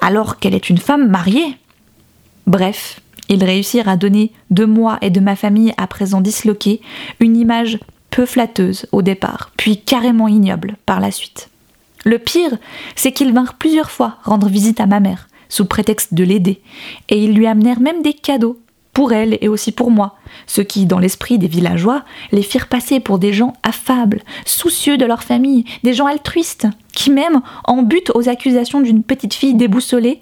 alors 0.00 0.38
qu'elle 0.38 0.54
est 0.54 0.68
une 0.68 0.78
femme 0.78 1.08
mariée. 1.08 1.56
Bref, 2.46 3.00
ils 3.28 3.44
réussirent 3.44 3.88
à 3.88 3.96
donner 3.96 4.32
de 4.50 4.64
moi 4.64 4.98
et 5.00 5.10
de 5.10 5.20
ma 5.20 5.36
famille 5.36 5.72
à 5.76 5.86
présent 5.86 6.20
disloquée 6.20 6.80
une 7.20 7.36
image 7.36 7.78
peu 8.10 8.26
flatteuse 8.26 8.86
au 8.92 9.02
départ, 9.02 9.50
puis 9.56 9.78
carrément 9.78 10.28
ignoble 10.28 10.76
par 10.84 11.00
la 11.00 11.10
suite. 11.10 11.48
Le 12.04 12.18
pire, 12.18 12.58
c'est 12.96 13.12
qu'ils 13.12 13.32
vinrent 13.32 13.54
plusieurs 13.54 13.90
fois 13.90 14.16
rendre 14.24 14.48
visite 14.48 14.80
à 14.80 14.86
ma 14.86 15.00
mère, 15.00 15.28
sous 15.48 15.64
prétexte 15.64 16.14
de 16.14 16.24
l'aider, 16.24 16.60
et 17.08 17.22
ils 17.22 17.34
lui 17.34 17.46
amenèrent 17.46 17.80
même 17.80 18.02
des 18.02 18.12
cadeaux, 18.12 18.58
pour 18.92 19.12
elle 19.12 19.38
et 19.40 19.48
aussi 19.48 19.72
pour 19.72 19.90
moi, 19.90 20.16
ce 20.46 20.60
qui, 20.60 20.84
dans 20.84 20.98
l'esprit 20.98 21.38
des 21.38 21.46
villageois, 21.46 22.04
les 22.30 22.42
firent 22.42 22.68
passer 22.68 23.00
pour 23.00 23.18
des 23.18 23.32
gens 23.32 23.54
affables, 23.62 24.22
soucieux 24.44 24.98
de 24.98 25.06
leur 25.06 25.22
famille, 25.22 25.64
des 25.82 25.94
gens 25.94 26.06
altruistes, 26.06 26.66
qui 26.92 27.10
même, 27.10 27.40
en 27.64 27.82
but 27.82 28.10
aux 28.14 28.28
accusations 28.28 28.80
d'une 28.80 29.02
petite 29.02 29.32
fille 29.32 29.54
déboussolée, 29.54 30.20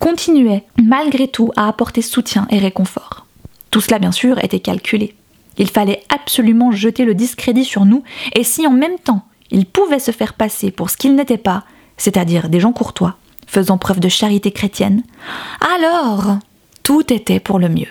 continuaient, 0.00 0.64
malgré 0.82 1.28
tout, 1.28 1.52
à 1.54 1.68
apporter 1.68 2.02
soutien 2.02 2.48
et 2.50 2.58
réconfort. 2.58 3.26
Tout 3.70 3.80
cela, 3.80 4.00
bien 4.00 4.10
sûr, 4.10 4.42
était 4.42 4.58
calculé. 4.58 5.14
Il 5.58 5.68
fallait 5.68 6.02
absolument 6.08 6.72
jeter 6.72 7.04
le 7.04 7.14
discrédit 7.14 7.64
sur 7.64 7.84
nous, 7.84 8.02
et 8.34 8.42
si 8.42 8.66
en 8.66 8.72
même 8.72 8.98
temps 8.98 9.22
ils 9.52 9.66
pouvaient 9.66 9.98
se 10.00 10.10
faire 10.10 10.34
passer 10.34 10.70
pour 10.70 10.90
ce 10.90 10.96
qu'ils 10.96 11.14
n'étaient 11.14 11.36
pas, 11.36 11.64
c'est-à-dire 11.96 12.48
des 12.48 12.60
gens 12.60 12.72
courtois, 12.72 13.16
faisant 13.46 13.78
preuve 13.78 14.00
de 14.00 14.08
charité 14.08 14.52
chrétienne, 14.52 15.02
alors 15.76 16.38
tout 16.82 17.12
était 17.12 17.40
pour 17.40 17.58
le 17.58 17.68
mieux. 17.68 17.88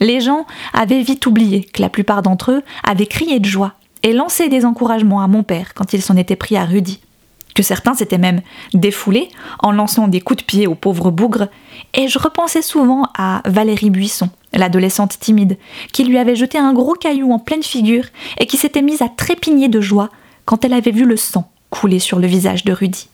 Les 0.00 0.20
gens 0.20 0.46
avaient 0.72 1.02
vite 1.02 1.26
oublié 1.26 1.64
que 1.64 1.80
la 1.80 1.88
plupart 1.88 2.22
d'entre 2.22 2.50
eux 2.50 2.62
avaient 2.82 3.06
crié 3.06 3.38
de 3.38 3.46
joie 3.46 3.74
et 4.02 4.12
lancé 4.12 4.48
des 4.48 4.64
encouragements 4.64 5.22
à 5.22 5.28
mon 5.28 5.42
père 5.44 5.74
quand 5.74 5.92
il 5.92 6.02
s'en 6.02 6.16
était 6.16 6.36
pris 6.36 6.56
à 6.56 6.64
Rudy, 6.64 7.00
que 7.54 7.62
certains 7.62 7.94
s'étaient 7.94 8.18
même 8.18 8.42
défoulés 8.72 9.28
en 9.60 9.72
lançant 9.72 10.08
des 10.08 10.20
coups 10.20 10.40
de 10.40 10.44
pied 10.44 10.66
au 10.66 10.74
pauvre 10.74 11.10
bougre, 11.10 11.48
et 11.94 12.08
je 12.08 12.18
repensais 12.18 12.62
souvent 12.62 13.08
à 13.16 13.42
Valérie 13.44 13.90
Buisson, 13.90 14.30
l'adolescente 14.52 15.18
timide, 15.18 15.56
qui 15.92 16.04
lui 16.04 16.18
avait 16.18 16.36
jeté 16.36 16.58
un 16.58 16.72
gros 16.72 16.94
caillou 16.94 17.32
en 17.32 17.38
pleine 17.38 17.62
figure 17.62 18.06
et 18.38 18.46
qui 18.46 18.56
s'était 18.56 18.82
mise 18.82 19.02
à 19.02 19.08
trépigner 19.08 19.68
de 19.68 19.80
joie 19.80 20.10
quand 20.44 20.64
elle 20.64 20.72
avait 20.72 20.90
vu 20.90 21.04
le 21.04 21.16
sang 21.16 21.50
couler 21.70 21.98
sur 21.98 22.20
le 22.20 22.26
visage 22.28 22.64
de 22.64 22.72
Rudy. 22.72 23.08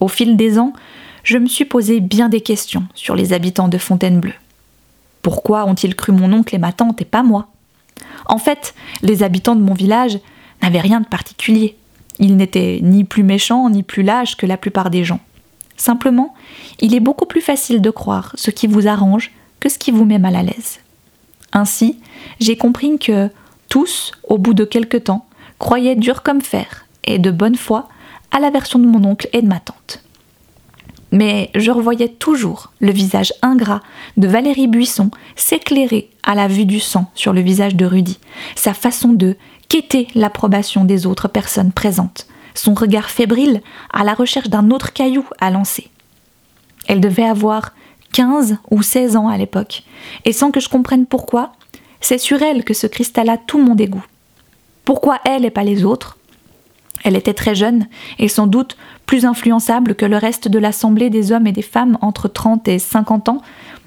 Au 0.00 0.08
fil 0.08 0.36
des 0.36 0.58
ans, 0.58 0.72
je 1.24 1.38
me 1.38 1.46
suis 1.46 1.64
posé 1.66 2.00
bien 2.00 2.28
des 2.28 2.40
questions 2.40 2.84
sur 2.94 3.14
les 3.14 3.32
habitants 3.32 3.68
de 3.68 3.78
Fontainebleau. 3.78 4.32
Pourquoi 5.22 5.64
ont-ils 5.66 5.94
cru 5.94 6.12
mon 6.12 6.32
oncle 6.32 6.54
et 6.54 6.58
ma 6.58 6.72
tante 6.72 7.00
et 7.02 7.06
pas 7.06 7.22
moi? 7.22 7.48
En 8.26 8.38
fait, 8.38 8.74
les 9.02 9.22
habitants 9.22 9.56
de 9.56 9.62
mon 9.62 9.74
village 9.74 10.18
n'avaient 10.62 10.80
rien 10.80 11.00
de 11.00 11.06
particulier. 11.06 11.76
Ils 12.18 12.36
n'étaient 12.36 12.80
ni 12.82 13.04
plus 13.04 13.22
méchants 13.22 13.68
ni 13.70 13.82
plus 13.82 14.02
lâches 14.02 14.36
que 14.36 14.46
la 14.46 14.56
plupart 14.56 14.90
des 14.90 15.04
gens. 15.04 15.20
Simplement, 15.76 16.34
il 16.80 16.94
est 16.94 17.00
beaucoup 17.00 17.26
plus 17.26 17.40
facile 17.40 17.80
de 17.80 17.90
croire 17.90 18.32
ce 18.36 18.50
qui 18.50 18.66
vous 18.66 18.86
arrange 18.86 19.32
que 19.60 19.68
ce 19.68 19.78
qui 19.78 19.90
vous 19.90 20.04
met 20.04 20.18
mal 20.18 20.36
à 20.36 20.42
l'aise. 20.42 20.80
Ainsi, 21.52 21.98
j'ai 22.40 22.56
compris 22.56 22.98
que 22.98 23.30
tous, 23.68 24.12
au 24.24 24.38
bout 24.38 24.54
de 24.54 24.64
quelque 24.64 24.96
temps, 24.96 25.26
croyaient 25.58 25.96
dur 25.96 26.22
comme 26.22 26.42
fer 26.42 26.86
et 27.04 27.18
de 27.18 27.30
bonne 27.30 27.56
foi 27.56 27.88
à 28.30 28.40
la 28.40 28.50
version 28.50 28.78
de 28.78 28.86
mon 28.86 29.04
oncle 29.04 29.28
et 29.32 29.42
de 29.42 29.46
ma 29.46 29.60
tante. 29.60 30.02
Mais 31.12 31.50
je 31.54 31.70
revoyais 31.70 32.08
toujours 32.08 32.72
le 32.80 32.90
visage 32.90 33.32
ingrat 33.40 33.82
de 34.16 34.26
Valérie 34.26 34.66
Buisson 34.66 35.10
s'éclairer 35.36 36.10
à 36.24 36.34
la 36.34 36.48
vue 36.48 36.64
du 36.64 36.80
sang 36.80 37.08
sur 37.14 37.32
le 37.32 37.40
visage 37.40 37.76
de 37.76 37.86
Rudy, 37.86 38.18
sa 38.56 38.74
façon 38.74 39.12
de 39.12 39.36
quêter 39.68 40.08
l'approbation 40.14 40.84
des 40.84 41.06
autres 41.06 41.28
personnes 41.28 41.72
présentes, 41.72 42.26
son 42.54 42.74
regard 42.74 43.10
fébrile 43.10 43.62
à 43.92 44.04
la 44.04 44.14
recherche 44.14 44.48
d'un 44.48 44.70
autre 44.70 44.92
caillou 44.92 45.24
à 45.40 45.50
lancer. 45.50 45.90
Elle 46.86 47.00
devait 47.00 47.24
avoir 47.24 47.72
15 48.12 48.58
ou 48.70 48.82
16 48.82 49.16
ans 49.16 49.28
à 49.28 49.36
l'époque, 49.36 49.82
et 50.24 50.32
sans 50.32 50.50
que 50.50 50.60
je 50.60 50.68
comprenne 50.68 51.06
pourquoi, 51.06 51.52
c'est 52.00 52.18
sur 52.18 52.42
elle 52.42 52.64
que 52.64 52.74
se 52.74 52.86
cristalla 52.86 53.38
tout 53.38 53.58
mon 53.58 53.74
dégoût. 53.74 54.04
Pourquoi 54.84 55.18
elle 55.24 55.44
et 55.44 55.50
pas 55.50 55.64
les 55.64 55.84
autres? 55.84 56.18
Elle 57.02 57.16
était 57.16 57.34
très 57.34 57.54
jeune, 57.54 57.86
et 58.18 58.28
sans 58.28 58.46
doute 58.46 58.76
plus 59.06 59.24
influençable 59.24 59.94
que 59.94 60.06
le 60.06 60.16
reste 60.16 60.48
de 60.48 60.58
l'assemblée 60.58 61.10
des 61.10 61.32
hommes 61.32 61.46
et 61.46 61.52
des 61.52 61.62
femmes 61.62 61.98
entre 62.00 62.28
30 62.28 62.68
et 62.68 62.78
50 62.78 63.28
ans, 63.28 63.42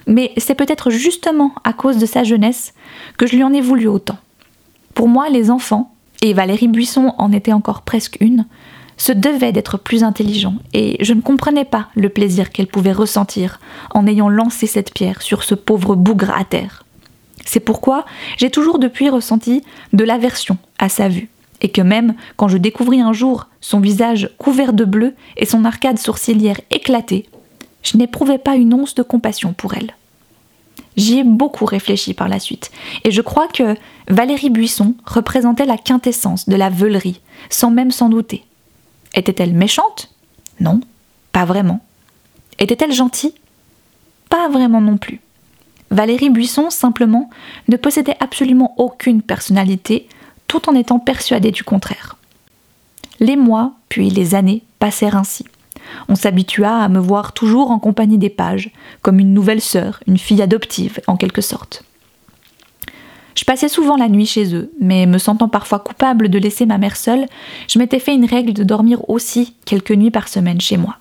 mais 0.06 0.32
c'est 0.36 0.54
peut-être 0.54 0.90
justement 0.90 1.52
à 1.64 1.72
cause 1.72 1.98
de 1.98 2.06
sa 2.06 2.24
jeunesse 2.24 2.74
que 3.16 3.26
je 3.26 3.36
lui 3.36 3.44
en 3.44 3.52
ai 3.52 3.60
voulu 3.60 3.86
autant. 3.86 4.18
Pour 4.98 5.06
moi, 5.06 5.28
les 5.28 5.52
enfants, 5.52 5.92
et 6.22 6.32
Valérie 6.32 6.66
Buisson 6.66 7.14
en 7.18 7.30
était 7.30 7.52
encore 7.52 7.82
presque 7.82 8.16
une, 8.18 8.46
se 8.96 9.12
devait 9.12 9.52
d'être 9.52 9.78
plus 9.78 10.02
intelligent, 10.02 10.56
et 10.74 10.96
je 10.98 11.14
ne 11.14 11.20
comprenais 11.20 11.64
pas 11.64 11.86
le 11.94 12.08
plaisir 12.08 12.50
qu'elle 12.50 12.66
pouvait 12.66 12.90
ressentir 12.90 13.60
en 13.94 14.08
ayant 14.08 14.28
lancé 14.28 14.66
cette 14.66 14.92
pierre 14.92 15.22
sur 15.22 15.44
ce 15.44 15.54
pauvre 15.54 15.94
bougre 15.94 16.32
à 16.36 16.42
terre. 16.42 16.84
C'est 17.44 17.60
pourquoi 17.60 18.06
j'ai 18.38 18.50
toujours 18.50 18.80
depuis 18.80 19.08
ressenti 19.08 19.62
de 19.92 20.02
l'aversion 20.02 20.58
à 20.80 20.88
sa 20.88 21.08
vue, 21.08 21.28
et 21.62 21.68
que 21.68 21.80
même 21.80 22.14
quand 22.36 22.48
je 22.48 22.58
découvris 22.58 23.00
un 23.00 23.12
jour 23.12 23.46
son 23.60 23.78
visage 23.78 24.30
couvert 24.36 24.72
de 24.72 24.84
bleu 24.84 25.14
et 25.36 25.46
son 25.46 25.64
arcade 25.64 26.00
sourcilière 26.00 26.60
éclatée, 26.72 27.26
je 27.84 27.96
n'éprouvais 27.98 28.38
pas 28.38 28.56
une 28.56 28.74
once 28.74 28.96
de 28.96 29.04
compassion 29.04 29.52
pour 29.52 29.74
elle. 29.74 29.94
J'y 30.98 31.20
ai 31.20 31.24
beaucoup 31.24 31.64
réfléchi 31.64 32.12
par 32.12 32.28
la 32.28 32.40
suite, 32.40 32.72
et 33.04 33.12
je 33.12 33.22
crois 33.22 33.46
que 33.46 33.76
Valérie 34.08 34.50
Buisson 34.50 34.94
représentait 35.06 35.64
la 35.64 35.78
quintessence 35.78 36.48
de 36.48 36.56
la 36.56 36.70
veulerie, 36.70 37.20
sans 37.50 37.70
même 37.70 37.92
s'en 37.92 38.08
douter. 38.08 38.44
Était-elle 39.14 39.54
méchante? 39.54 40.12
Non, 40.58 40.80
pas 41.30 41.44
vraiment. 41.44 41.80
Était-elle 42.58 42.92
gentille? 42.92 43.34
Pas 44.28 44.48
vraiment 44.48 44.80
non 44.80 44.96
plus. 44.96 45.20
Valérie 45.90 46.30
Buisson, 46.30 46.68
simplement, 46.68 47.30
ne 47.68 47.76
possédait 47.76 48.16
absolument 48.18 48.74
aucune 48.76 49.22
personnalité, 49.22 50.08
tout 50.48 50.68
en 50.68 50.74
étant 50.74 50.98
persuadée 50.98 51.52
du 51.52 51.62
contraire. 51.62 52.16
Les 53.20 53.36
mois, 53.36 53.72
puis 53.88 54.10
les 54.10 54.34
années, 54.34 54.64
passèrent 54.80 55.16
ainsi. 55.16 55.44
On 56.08 56.14
s'habitua 56.14 56.82
à 56.82 56.88
me 56.88 56.98
voir 56.98 57.32
toujours 57.32 57.70
en 57.70 57.78
compagnie 57.78 58.18
des 58.18 58.30
pages, 58.30 58.70
comme 59.02 59.18
une 59.18 59.34
nouvelle 59.34 59.60
sœur, 59.60 60.00
une 60.06 60.18
fille 60.18 60.42
adoptive, 60.42 61.00
en 61.06 61.16
quelque 61.16 61.42
sorte. 61.42 61.84
Je 63.38 63.44
passais 63.44 63.68
souvent 63.68 63.96
la 63.96 64.08
nuit 64.08 64.26
chez 64.26 64.52
eux, 64.54 64.72
mais 64.80 65.06
me 65.06 65.18
sentant 65.18 65.48
parfois 65.48 65.78
coupable 65.78 66.28
de 66.28 66.38
laisser 66.38 66.66
ma 66.66 66.76
mère 66.76 66.96
seule, 66.96 67.26
je 67.68 67.78
m'étais 67.78 68.00
fait 68.00 68.14
une 68.14 68.24
règle 68.24 68.52
de 68.52 68.64
dormir 68.64 69.08
aussi 69.08 69.54
quelques 69.64 69.92
nuits 69.92 70.10
par 70.10 70.26
semaine 70.26 70.60
chez 70.60 70.76
moi. 70.76 70.96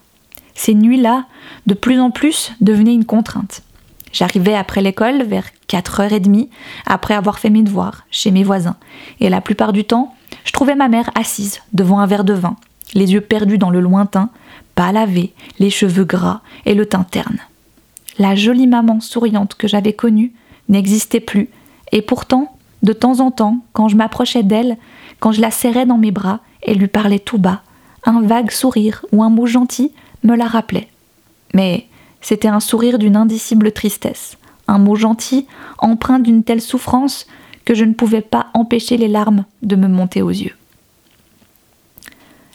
Ces 0.54 0.76
nuits-là, 0.76 1.26
de 1.66 1.74
plus 1.74 2.00
en 2.00 2.12
plus, 2.12 2.52
devenaient 2.62 2.94
une 2.94 3.06
contrainte. 3.06 3.64
J'arrivais 4.14 4.54
après 4.54 4.82
l'école 4.82 5.24
vers 5.24 5.46
4h30, 5.68 6.50
après 6.86 7.16
avoir 7.16 7.40
fait 7.40 7.50
mes 7.50 7.64
devoirs, 7.64 8.06
chez 8.12 8.30
mes 8.30 8.44
voisins, 8.44 8.78
et 9.20 9.30
la 9.30 9.42
plupart 9.42 9.74
du 9.74 9.84
temps, 9.84 10.14
je 10.46 10.52
trouvais 10.52 10.76
ma 10.76 10.90
mère 10.90 11.10
assise 11.16 11.62
devant 11.74 12.00
un 12.00 12.06
verre 12.06 12.24
de 12.24 12.34
vin, 12.34 12.56
les 12.94 13.14
yeux 13.14 13.22
perdus 13.22 13.58
dans 13.58 13.70
le 13.70 13.80
lointain, 13.80 14.30
pas 14.76 14.92
lavés, 14.92 15.34
les 15.60 15.70
cheveux 15.70 16.06
gras 16.06 16.42
et 16.66 16.74
le 16.74 16.86
teint 16.86 17.04
terne. 17.04 17.40
La 18.20 18.36
jolie 18.36 18.68
maman 18.68 19.00
souriante 19.00 19.56
que 19.56 19.68
j'avais 19.68 19.94
connue 19.94 20.34
n'existait 20.70 21.20
plus 21.20 21.50
et 21.92 22.02
pourtant, 22.02 22.58
de 22.84 22.94
temps 22.94 23.20
en 23.20 23.32
temps, 23.32 23.60
quand 23.74 23.88
je 23.88 23.96
m'approchais 23.96 24.44
d'elle, 24.44 24.78
quand 25.20 25.32
je 25.32 25.42
la 25.42 25.52
serrais 25.52 25.86
dans 25.86 25.98
mes 25.98 26.12
bras 26.12 26.42
et 26.64 26.74
lui 26.74 26.88
parlais 26.88 27.20
tout 27.20 27.38
bas, 27.38 27.62
un 28.06 28.22
vague 28.22 28.52
sourire 28.52 29.06
ou 29.12 29.24
un 29.24 29.30
mot 29.30 29.46
gentil 29.46 29.92
me 30.24 30.36
la 30.36 30.46
rappelait. 30.46 30.88
Mais 31.54 31.88
c'était 32.22 32.48
un 32.48 32.60
sourire 32.60 33.00
d'une 33.00 33.16
indicible 33.16 33.72
tristesse, 33.72 34.38
un 34.68 34.80
mot 34.80 34.96
gentil 34.96 35.48
empreint 35.78 36.20
d'une 36.20 36.44
telle 36.44 36.62
souffrance 36.62 37.26
que 37.66 37.74
je 37.74 37.86
ne 37.86 37.94
pouvais 37.94 38.22
pas 38.22 38.48
empêcher 38.54 38.98
les 38.98 39.08
larmes 39.08 39.46
de 39.62 39.76
me 39.76 39.88
monter 39.88 40.22
aux 40.22 40.30
yeux. 40.30 40.56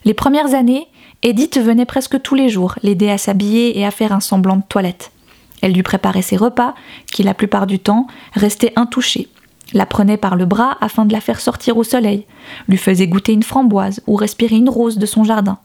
Les 0.05 0.15
premières 0.15 0.55
années, 0.55 0.89
Edith 1.23 1.59
venait 1.59 1.87
presque 1.87 2.21
tous 2.23 2.35
les 2.35 2.49
jours 2.49 2.75
l'aider 2.83 3.11
à 3.11 3.19
s'habiller 3.19 3.79
et 3.79 3.87
à 3.87 3.91
faire 3.91 4.13
un 4.13 4.21
semblant 4.21 4.57
de 4.57 4.63
toilette. 4.69 5.13
Elle 5.61 5.73
lui 5.73 5.85
préparait 5.85 6.23
ses 6.23 6.37
repas, 6.37 6.75
qui 7.13 7.23
la 7.23 7.35
plupart 7.35 7.69
du 7.69 7.79
temps 7.79 8.09
restaient 8.35 8.73
intouchés, 8.75 9.29
la 9.75 9.87
prenait 9.87 10.17
par 10.17 10.37
le 10.37 10.45
bras 10.45 10.77
afin 10.81 11.05
de 11.05 11.13
la 11.13 11.21
faire 11.21 11.41
sortir 11.41 11.77
au 11.77 11.85
soleil, 11.85 12.27
lui 12.69 12.79
faisait 12.79 13.07
goûter 13.07 13.33
une 13.33 13.43
framboise 13.43 14.03
ou 14.07 14.17
respirer 14.17 14.57
une 14.57 14.69
rose 14.69 14.99
de 14.99 15.07
son 15.07 15.25
jardin. 15.25 15.59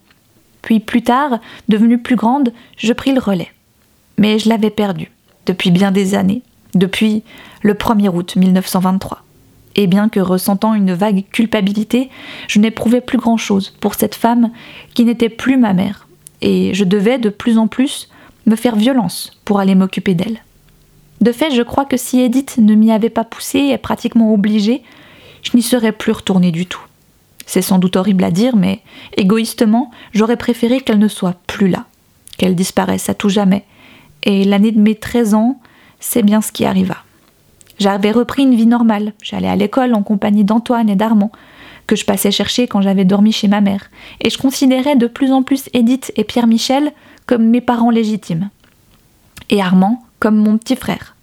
Puis 0.62 0.80
plus 0.80 1.02
tard, 1.02 1.40
devenue 1.68 2.02
plus 2.02 2.16
grande, 2.16 2.54
je 2.78 2.94
pris 2.94 3.14
le 3.14 3.20
relais. 3.20 3.52
Mais 4.18 4.40
je 4.40 4.50
l'avais 4.50 4.70
perdu, 4.70 5.12
depuis 5.46 5.72
bien 5.72 5.92
des 5.92 6.16
années, 6.16 6.42
depuis 6.74 7.24
le 7.62 7.74
1er 7.74 8.10
août 8.10 8.36
1923. 8.36 9.24
Et 9.78 9.88
bien 9.88 10.10
que 10.10 10.20
ressentant 10.20 10.74
une 10.74 10.94
vague 10.94 11.26
culpabilité, 11.32 12.10
je 12.48 12.60
n'éprouvais 12.60 13.02
plus 13.02 13.20
grand-chose 13.20 13.74
pour 13.80 13.94
cette 13.94 14.16
femme 14.16 14.52
qui 14.96 15.06
n'était 15.06 15.30
plus 15.30 15.56
ma 15.56 15.74
mère, 15.74 16.08
et 16.42 16.74
je 16.74 16.84
devais 16.84 17.20
de 17.20 17.30
plus 17.30 17.58
en 17.58 17.68
plus 17.68 18.10
me 18.48 18.56
faire 18.56 18.76
violence 18.76 19.32
pour 19.46 19.60
aller 19.60 19.76
m'occuper 19.76 20.16
d'elle. 20.16 20.42
De 21.22 21.32
fait, 21.32 21.52
je 21.52 21.62
crois 21.62 21.86
que 21.86 21.98
si 21.98 22.20
Edith 22.20 22.58
ne 22.58 22.76
m'y 22.76 22.92
avait 22.92 23.10
pas 23.10 23.24
poussée 23.24 23.70
et 23.72 23.78
pratiquement 23.78 24.34
obligée, 24.34 24.84
je 25.44 25.52
n'y 25.56 25.64
serais 25.64 25.92
plus 25.92 26.12
retournée 26.12 26.52
du 26.52 26.66
tout. 26.66 26.82
C'est 27.46 27.62
sans 27.62 27.80
doute 27.80 27.96
horrible 27.96 28.24
à 28.24 28.32
dire, 28.32 28.56
mais 28.56 28.82
égoïstement, 29.16 29.92
j'aurais 30.14 30.38
préféré 30.38 30.82
qu'elle 30.82 31.00
ne 31.00 31.08
soit 31.08 31.38
plus 31.48 31.70
là, 31.70 31.86
qu'elle 32.38 32.56
disparaisse 32.56 33.10
à 33.10 33.14
tout 33.14 33.30
jamais. 33.30 33.64
Et 34.24 34.44
l'année 34.44 34.72
de 34.72 34.82
mes 34.82 34.96
13 34.96 35.34
ans, 35.34 35.60
c'est 36.00 36.24
bien 36.24 36.42
ce 36.42 36.52
qui 36.52 36.66
arriva. 36.66 36.98
J'avais 37.80 38.12
repris 38.12 38.44
une 38.44 38.56
vie 38.56 38.66
normale, 38.66 39.14
j'allais 39.22 39.48
à 39.48 39.56
l'école 39.56 39.94
en 39.94 40.02
compagnie 40.02 40.44
d'Antoine 40.44 40.90
et 40.90 40.96
d'Armand, 40.96 41.32
que 41.86 41.96
je 41.96 42.06
passais 42.06 42.32
chercher 42.32 42.68
quand 42.68 42.82
j'avais 42.82 43.06
dormi 43.06 43.32
chez 43.32 43.48
ma 43.48 43.62
mère, 43.62 43.90
et 44.22 44.30
je 44.30 44.38
considérais 44.38 44.96
de 44.96 45.08
plus 45.08 45.32
en 45.32 45.44
plus 45.44 45.70
Edith 45.74 46.12
et 46.16 46.24
Pierre 46.24 46.48
Michel 46.48 46.92
comme 47.26 47.46
mes 47.48 47.62
parents 47.62 47.92
légitimes, 47.92 48.50
et 49.50 49.62
Armand 49.62 50.04
comme 50.20 50.38
mon 50.38 50.58
petit 50.58 50.76
frère. 50.76 51.16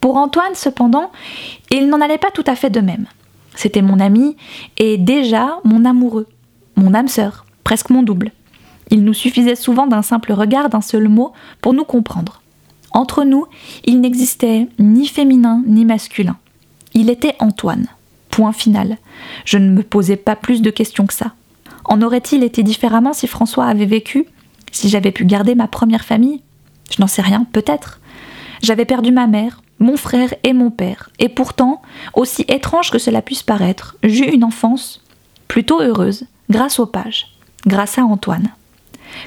Pour 0.00 0.16
Antoine, 0.16 0.54
cependant, 0.54 1.10
il 1.70 1.88
n'en 1.88 2.00
allait 2.00 2.18
pas 2.18 2.30
tout 2.30 2.44
à 2.46 2.56
fait 2.56 2.70
de 2.70 2.80
même. 2.80 3.06
C'était 3.54 3.82
mon 3.82 4.00
ami 4.00 4.36
et 4.76 4.98
déjà 4.98 5.58
mon 5.64 5.84
amoureux, 5.84 6.26
mon 6.76 6.92
âme 6.92 7.08
sœur, 7.08 7.46
presque 7.62 7.90
mon 7.90 8.02
double. 8.02 8.32
Il 8.90 9.04
nous 9.04 9.14
suffisait 9.14 9.54
souvent 9.54 9.86
d'un 9.86 10.02
simple 10.02 10.32
regard, 10.32 10.68
d'un 10.68 10.80
seul 10.80 11.08
mot, 11.08 11.32
pour 11.62 11.72
nous 11.72 11.84
comprendre. 11.84 12.42
Entre 12.94 13.24
nous, 13.24 13.44
il 13.84 14.00
n'existait 14.00 14.68
ni 14.78 15.06
féminin 15.06 15.62
ni 15.66 15.84
masculin. 15.84 16.36
Il 16.94 17.10
était 17.10 17.34
Antoine. 17.40 17.88
Point 18.30 18.52
final. 18.52 18.96
Je 19.44 19.58
ne 19.58 19.70
me 19.70 19.82
posais 19.82 20.16
pas 20.16 20.36
plus 20.36 20.62
de 20.62 20.70
questions 20.70 21.06
que 21.06 21.12
ça. 21.12 21.32
En 21.84 22.00
aurait-il 22.00 22.42
été 22.42 22.62
différemment 22.62 23.12
si 23.12 23.26
François 23.26 23.66
avait 23.66 23.84
vécu? 23.84 24.26
Si 24.72 24.88
j'avais 24.88 25.12
pu 25.12 25.24
garder 25.24 25.54
ma 25.54 25.68
première 25.68 26.04
famille? 26.04 26.40
Je 26.90 27.00
n'en 27.00 27.06
sais 27.06 27.22
rien, 27.22 27.46
peut-être. 27.52 28.00
J'avais 28.62 28.84
perdu 28.84 29.12
ma 29.12 29.26
mère, 29.26 29.60
mon 29.78 29.96
frère 29.96 30.32
et 30.42 30.52
mon 30.52 30.70
père, 30.70 31.10
et 31.18 31.28
pourtant, 31.28 31.82
aussi 32.14 32.42
étrange 32.48 32.90
que 32.90 32.98
cela 32.98 33.22
puisse 33.22 33.42
paraître, 33.42 33.96
j'eus 34.02 34.30
une 34.30 34.44
enfance 34.44 35.02
plutôt 35.48 35.80
heureuse, 35.80 36.24
grâce 36.48 36.78
aux 36.78 36.86
pages, 36.86 37.26
grâce 37.66 37.98
à 37.98 38.04
Antoine. 38.04 38.50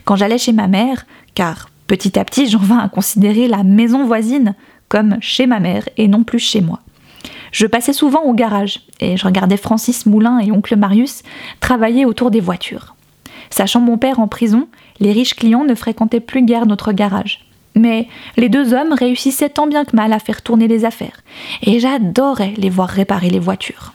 Quand 0.06 0.16
j'allais 0.16 0.38
chez 0.38 0.54
ma 0.54 0.68
mère, 0.68 1.06
car 1.36 1.70
petit 1.88 2.20
à 2.20 2.26
petit 2.26 2.48
j'en 2.48 2.60
vins 2.60 2.80
à 2.80 2.90
considérer 2.90 3.48
la 3.48 3.64
maison 3.64 4.06
voisine 4.06 4.56
comme 4.90 5.18
chez 5.22 5.48
ma 5.48 5.60
mère 5.60 5.88
et 5.98 6.08
non 6.08 6.24
plus 6.24 6.40
chez 6.40 6.62
moi. 6.62 6.80
Je 7.52 7.66
passais 7.66 7.94
souvent 7.94 8.24
au 8.24 8.34
garage 8.34 8.82
et 9.00 9.18
je 9.18 9.26
regardais 9.26 9.58
Francis 9.58 10.06
Moulin 10.06 10.40
et 10.40 10.52
oncle 10.52 10.76
Marius 10.76 11.24
travailler 11.60 12.06
autour 12.06 12.32
des 12.32 12.42
voitures. 12.42 12.96
Sachant 13.50 13.80
mon 13.80 13.98
père 13.98 14.20
en 14.20 14.28
prison, 14.28 14.68
les 15.00 15.12
riches 15.12 15.36
clients 15.36 15.64
ne 15.64 15.76
fréquentaient 15.76 16.20
plus 16.20 16.44
guère 16.44 16.66
notre 16.66 16.92
garage. 16.92 17.46
Mais 17.76 18.08
les 18.36 18.50
deux 18.50 18.74
hommes 18.74 18.94
réussissaient 18.94 19.50
tant 19.50 19.68
bien 19.68 19.86
que 19.86 19.96
mal 19.96 20.12
à 20.12 20.20
faire 20.20 20.42
tourner 20.42 20.68
les 20.68 20.84
affaires, 20.84 21.22
et 21.62 21.80
j'adorais 21.80 22.54
les 22.58 22.72
voir 22.72 22.90
réparer 22.90 23.30
les 23.30 23.40
voitures. 23.40 23.94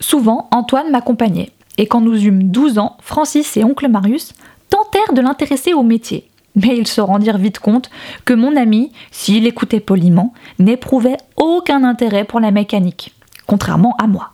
Souvent, 0.00 0.48
Antoine 0.50 0.90
m'accompagnait, 0.90 1.50
et 1.78 1.86
quand 1.86 2.00
nous 2.00 2.24
eûmes 2.24 2.44
12 2.44 2.78
ans, 2.78 2.96
Francis 3.00 3.56
et 3.56 3.64
oncle 3.64 3.88
Marius 3.88 4.34
tentèrent 4.68 5.12
de 5.14 5.20
l'intéresser 5.20 5.72
au 5.72 5.82
métier. 5.82 6.29
Mais 6.56 6.76
ils 6.76 6.88
se 6.88 7.00
rendirent 7.00 7.38
vite 7.38 7.58
compte 7.58 7.90
que 8.24 8.34
mon 8.34 8.56
ami, 8.56 8.92
s'il 9.10 9.46
écoutait 9.46 9.80
poliment, 9.80 10.32
n'éprouvait 10.58 11.16
aucun 11.36 11.84
intérêt 11.84 12.24
pour 12.24 12.40
la 12.40 12.50
mécanique, 12.50 13.14
contrairement 13.46 13.94
à 13.98 14.06
moi. 14.06 14.32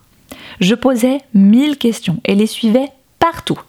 Je 0.60 0.74
posais 0.74 1.20
mille 1.34 1.76
questions 1.76 2.20
et 2.24 2.34
les 2.34 2.46
suivais 2.46 2.88
partout. 3.18 3.60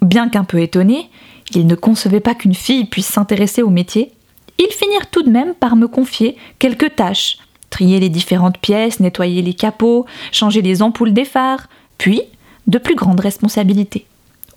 Bien 0.00 0.28
qu'un 0.28 0.44
peu 0.44 0.60
étonnés, 0.60 1.10
ils 1.54 1.66
ne 1.66 1.74
concevaient 1.74 2.20
pas 2.20 2.34
qu'une 2.34 2.54
fille 2.54 2.84
puisse 2.84 3.06
s'intéresser 3.06 3.62
au 3.62 3.70
métier, 3.70 4.12
ils 4.58 4.72
finirent 4.72 5.10
tout 5.10 5.22
de 5.22 5.30
même 5.30 5.54
par 5.54 5.74
me 5.74 5.88
confier 5.88 6.36
quelques 6.58 6.94
tâches. 6.94 7.38
Trier 7.70 8.00
les 8.00 8.08
différentes 8.08 8.58
pièces, 8.58 9.00
nettoyer 9.00 9.42
les 9.42 9.54
capots, 9.54 10.06
changer 10.32 10.60
les 10.60 10.82
ampoules 10.82 11.12
des 11.12 11.24
phares, 11.24 11.68
puis 11.98 12.22
de 12.66 12.78
plus 12.78 12.94
grandes 12.94 13.20
responsabilités. 13.20 14.06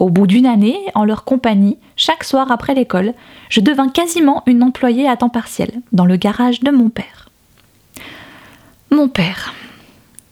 Au 0.03 0.09
bout 0.09 0.27
d'une 0.27 0.47
année, 0.47 0.77
en 0.95 1.05
leur 1.05 1.23
compagnie, 1.23 1.77
chaque 1.95 2.25
soir 2.25 2.51
après 2.51 2.73
l'école, 2.73 3.13
je 3.47 3.61
devins 3.61 3.87
quasiment 3.87 4.43
une 4.47 4.61
employée 4.61 5.07
à 5.07 5.15
temps 5.15 5.29
partiel 5.29 5.71
dans 5.93 6.03
le 6.03 6.17
garage 6.17 6.59
de 6.59 6.71
mon 6.71 6.89
père. 6.89 7.29
Mon 8.91 9.07
père. 9.07 9.53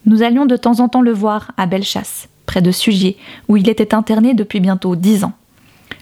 Nous 0.04 0.22
allions 0.22 0.44
de 0.44 0.58
temps 0.58 0.80
en 0.80 0.90
temps 0.90 1.00
le 1.00 1.14
voir 1.14 1.52
à 1.56 1.64
Bellechasse, 1.64 2.28
près 2.44 2.60
de 2.60 2.70
Sugier, 2.70 3.16
où 3.48 3.56
il 3.56 3.66
était 3.70 3.94
interné 3.94 4.34
depuis 4.34 4.60
bientôt 4.60 4.94
dix 4.94 5.24
ans. 5.24 5.32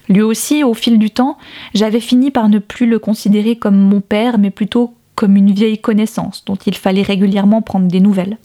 Lui 0.09 0.21
aussi, 0.21 0.65
au 0.65 0.73
fil 0.73 0.99
du 0.99 1.09
temps, 1.09 1.37
j'avais 1.73 2.01
fini 2.01 2.29
par 2.29 2.49
ne 2.49 2.59
plus 2.59 2.87
le 2.87 2.99
considérer 2.99 3.55
comme 3.55 3.77
mon 3.77 4.01
père, 4.01 4.37
mais 4.37 4.51
plutôt 4.51 4.95
comme 5.15 5.37
une 5.37 5.53
vieille 5.53 5.79
connaissance 5.79 6.43
dont 6.43 6.57
il 6.57 6.75
fallait 6.75 7.03
régulièrement 7.03 7.61
prendre 7.61 7.87
des 7.87 8.01
nouvelles. 8.01 8.37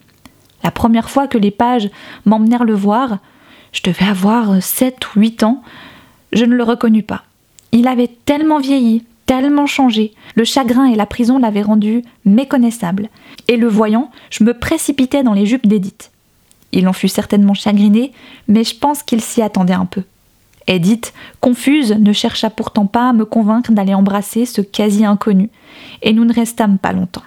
La 0.62 0.70
première 0.70 1.10
fois 1.10 1.26
que 1.26 1.36
les 1.36 1.50
pages 1.50 1.90
m'emmenèrent 2.26 2.64
le 2.64 2.74
voir, 2.74 3.18
je 3.76 3.82
devais 3.82 4.06
avoir 4.06 4.62
sept 4.62 5.14
ou 5.14 5.20
huit 5.20 5.42
ans, 5.42 5.62
je 6.32 6.46
ne 6.46 6.54
le 6.54 6.62
reconnus 6.62 7.04
pas. 7.04 7.24
Il 7.72 7.88
avait 7.88 8.10
tellement 8.24 8.58
vieilli, 8.58 9.04
tellement 9.26 9.66
changé, 9.66 10.14
le 10.34 10.44
chagrin 10.44 10.86
et 10.86 10.96
la 10.96 11.04
prison 11.04 11.38
l'avaient 11.38 11.60
rendu 11.60 12.02
méconnaissable, 12.24 13.10
et 13.48 13.58
le 13.58 13.68
voyant, 13.68 14.10
je 14.30 14.44
me 14.44 14.54
précipitais 14.54 15.22
dans 15.22 15.34
les 15.34 15.44
jupes 15.44 15.66
d'Edith. 15.66 16.10
Il 16.72 16.88
en 16.88 16.94
fut 16.94 17.08
certainement 17.08 17.52
chagriné, 17.52 18.12
mais 18.48 18.64
je 18.64 18.74
pense 18.74 19.02
qu'il 19.02 19.20
s'y 19.20 19.42
attendait 19.42 19.74
un 19.74 19.84
peu. 19.84 20.04
Edith, 20.66 21.12
confuse, 21.40 21.92
ne 21.92 22.12
chercha 22.14 22.48
pourtant 22.48 22.86
pas 22.86 23.10
à 23.10 23.12
me 23.12 23.26
convaincre 23.26 23.72
d'aller 23.72 23.94
embrasser 23.94 24.46
ce 24.46 24.62
quasi-inconnu, 24.62 25.50
et 26.00 26.14
nous 26.14 26.24
ne 26.24 26.32
restâmes 26.32 26.78
pas 26.78 26.92
longtemps. 26.92 27.22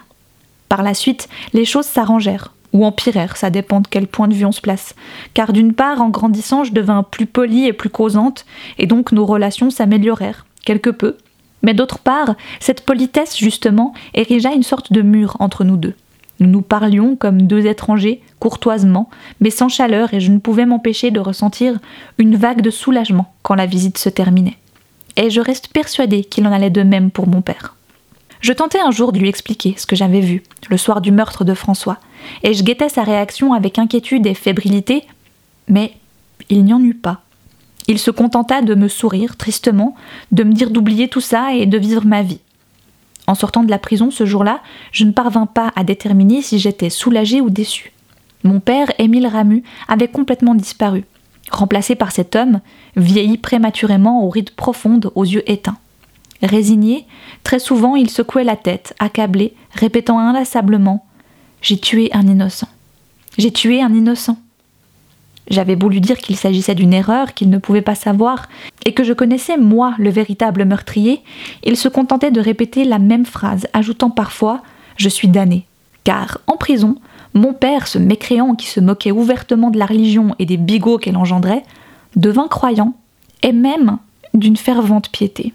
Par 0.68 0.82
la 0.82 0.94
suite, 0.94 1.28
les 1.52 1.64
choses 1.64 1.86
s'arrangèrent, 1.86 2.52
ou 2.72 2.84
empirèrent, 2.84 3.36
ça 3.36 3.50
dépend 3.50 3.80
de 3.80 3.88
quel 3.88 4.06
point 4.06 4.28
de 4.28 4.34
vue 4.34 4.44
on 4.44 4.52
se 4.52 4.60
place. 4.60 4.94
Car 5.34 5.52
d'une 5.52 5.72
part, 5.72 6.00
en 6.00 6.08
grandissant, 6.08 6.64
je 6.64 6.72
devins 6.72 7.02
plus 7.02 7.26
polie 7.26 7.66
et 7.66 7.72
plus 7.72 7.90
causante, 7.90 8.44
et 8.78 8.86
donc 8.86 9.12
nos 9.12 9.26
relations 9.26 9.70
s'améliorèrent, 9.70 10.46
quelque 10.64 10.90
peu. 10.90 11.16
Mais 11.62 11.74
d'autre 11.74 11.98
part, 11.98 12.34
cette 12.58 12.84
politesse, 12.84 13.36
justement, 13.36 13.92
érigea 14.14 14.52
une 14.52 14.62
sorte 14.62 14.92
de 14.92 15.02
mur 15.02 15.36
entre 15.40 15.64
nous 15.64 15.76
deux. 15.76 15.94
Nous 16.38 16.48
nous 16.48 16.62
parlions 16.62 17.16
comme 17.16 17.42
deux 17.42 17.66
étrangers, 17.66 18.22
courtoisement, 18.38 19.10
mais 19.40 19.50
sans 19.50 19.68
chaleur, 19.68 20.14
et 20.14 20.20
je 20.20 20.30
ne 20.30 20.38
pouvais 20.38 20.64
m'empêcher 20.64 21.10
de 21.10 21.20
ressentir 21.20 21.78
une 22.16 22.36
vague 22.36 22.62
de 22.62 22.70
soulagement 22.70 23.32
quand 23.42 23.54
la 23.54 23.66
visite 23.66 23.98
se 23.98 24.08
terminait. 24.08 24.56
Et 25.16 25.28
je 25.28 25.40
reste 25.40 25.68
persuadée 25.68 26.24
qu'il 26.24 26.46
en 26.46 26.52
allait 26.52 26.70
de 26.70 26.82
même 26.82 27.10
pour 27.10 27.26
mon 27.26 27.42
père. 27.42 27.74
Je 28.40 28.52
tentais 28.54 28.80
un 28.80 28.90
jour 28.90 29.12
de 29.12 29.18
lui 29.18 29.28
expliquer 29.28 29.74
ce 29.76 29.86
que 29.86 29.96
j'avais 29.96 30.20
vu, 30.20 30.42
le 30.70 30.78
soir 30.78 31.02
du 31.02 31.12
meurtre 31.12 31.44
de 31.44 31.52
François, 31.52 31.98
et 32.42 32.54
je 32.54 32.64
guettais 32.64 32.88
sa 32.88 33.02
réaction 33.02 33.52
avec 33.52 33.78
inquiétude 33.78 34.26
et 34.26 34.34
fébrilité, 34.34 35.04
mais 35.68 35.92
il 36.48 36.64
n'y 36.64 36.72
en 36.72 36.82
eut 36.82 36.94
pas. 36.94 37.20
Il 37.86 37.98
se 37.98 38.10
contenta 38.10 38.62
de 38.62 38.74
me 38.74 38.88
sourire 38.88 39.36
tristement, 39.36 39.94
de 40.32 40.42
me 40.42 40.52
dire 40.52 40.70
d'oublier 40.70 41.08
tout 41.08 41.20
ça 41.20 41.54
et 41.54 41.66
de 41.66 41.76
vivre 41.76 42.06
ma 42.06 42.22
vie. 42.22 42.40
En 43.26 43.34
sortant 43.34 43.62
de 43.62 43.70
la 43.70 43.78
prison 43.78 44.10
ce 44.10 44.24
jour-là, 44.24 44.60
je 44.90 45.04
ne 45.04 45.12
parvins 45.12 45.46
pas 45.46 45.70
à 45.76 45.84
déterminer 45.84 46.40
si 46.40 46.58
j'étais 46.58 46.90
soulagée 46.90 47.40
ou 47.40 47.50
déçue. 47.50 47.92
Mon 48.42 48.60
père, 48.60 48.90
Émile 48.98 49.26
Ramu, 49.26 49.62
avait 49.86 50.08
complètement 50.08 50.54
disparu, 50.54 51.04
remplacé 51.50 51.94
par 51.94 52.10
cet 52.10 52.36
homme, 52.36 52.60
vieilli 52.96 53.36
prématurément 53.36 54.24
aux 54.24 54.30
rides 54.30 54.50
profondes, 54.50 55.12
aux 55.14 55.24
yeux 55.24 55.48
éteints. 55.50 55.76
Résigné, 56.42 57.06
très 57.44 57.58
souvent 57.58 57.96
il 57.96 58.08
secouait 58.10 58.44
la 58.44 58.56
tête, 58.56 58.94
accablé, 58.98 59.54
répétant 59.72 60.18
inlassablement 60.18 61.04
J'ai 61.62 61.78
tué 61.78 62.10
un 62.12 62.26
innocent. 62.26 62.68
J'ai 63.38 63.52
tué 63.52 63.82
un 63.82 63.92
innocent. 63.94 64.38
J'avais 65.50 65.74
lui 65.74 66.00
dire 66.00 66.16
qu'il 66.16 66.36
s'agissait 66.36 66.76
d'une 66.76 66.92
erreur, 66.92 67.34
qu'il 67.34 67.50
ne 67.50 67.58
pouvait 67.58 67.82
pas 67.82 67.96
savoir, 67.96 68.48
et 68.86 68.94
que 68.94 69.02
je 69.02 69.12
connaissais, 69.12 69.56
moi, 69.56 69.94
le 69.98 70.08
véritable 70.08 70.64
meurtrier, 70.64 71.22
il 71.64 71.76
se 71.76 71.88
contentait 71.88 72.30
de 72.30 72.40
répéter 72.40 72.84
la 72.84 73.00
même 73.00 73.26
phrase, 73.26 73.66
ajoutant 73.72 74.10
parfois 74.10 74.62
Je 74.96 75.08
suis 75.08 75.28
damné. 75.28 75.66
Car, 76.04 76.38
en 76.46 76.56
prison, 76.56 76.96
mon 77.34 77.52
père, 77.52 77.88
ce 77.88 77.98
mécréant 77.98 78.54
qui 78.54 78.66
se 78.66 78.80
moquait 78.80 79.10
ouvertement 79.10 79.70
de 79.70 79.78
la 79.78 79.86
religion 79.86 80.36
et 80.38 80.46
des 80.46 80.56
bigots 80.56 80.98
qu'elle 80.98 81.16
engendrait, 81.16 81.64
devint 82.14 82.48
croyant, 82.48 82.94
et 83.42 83.52
même 83.52 83.98
d'une 84.34 84.56
fervente 84.56 85.10
piété. 85.10 85.52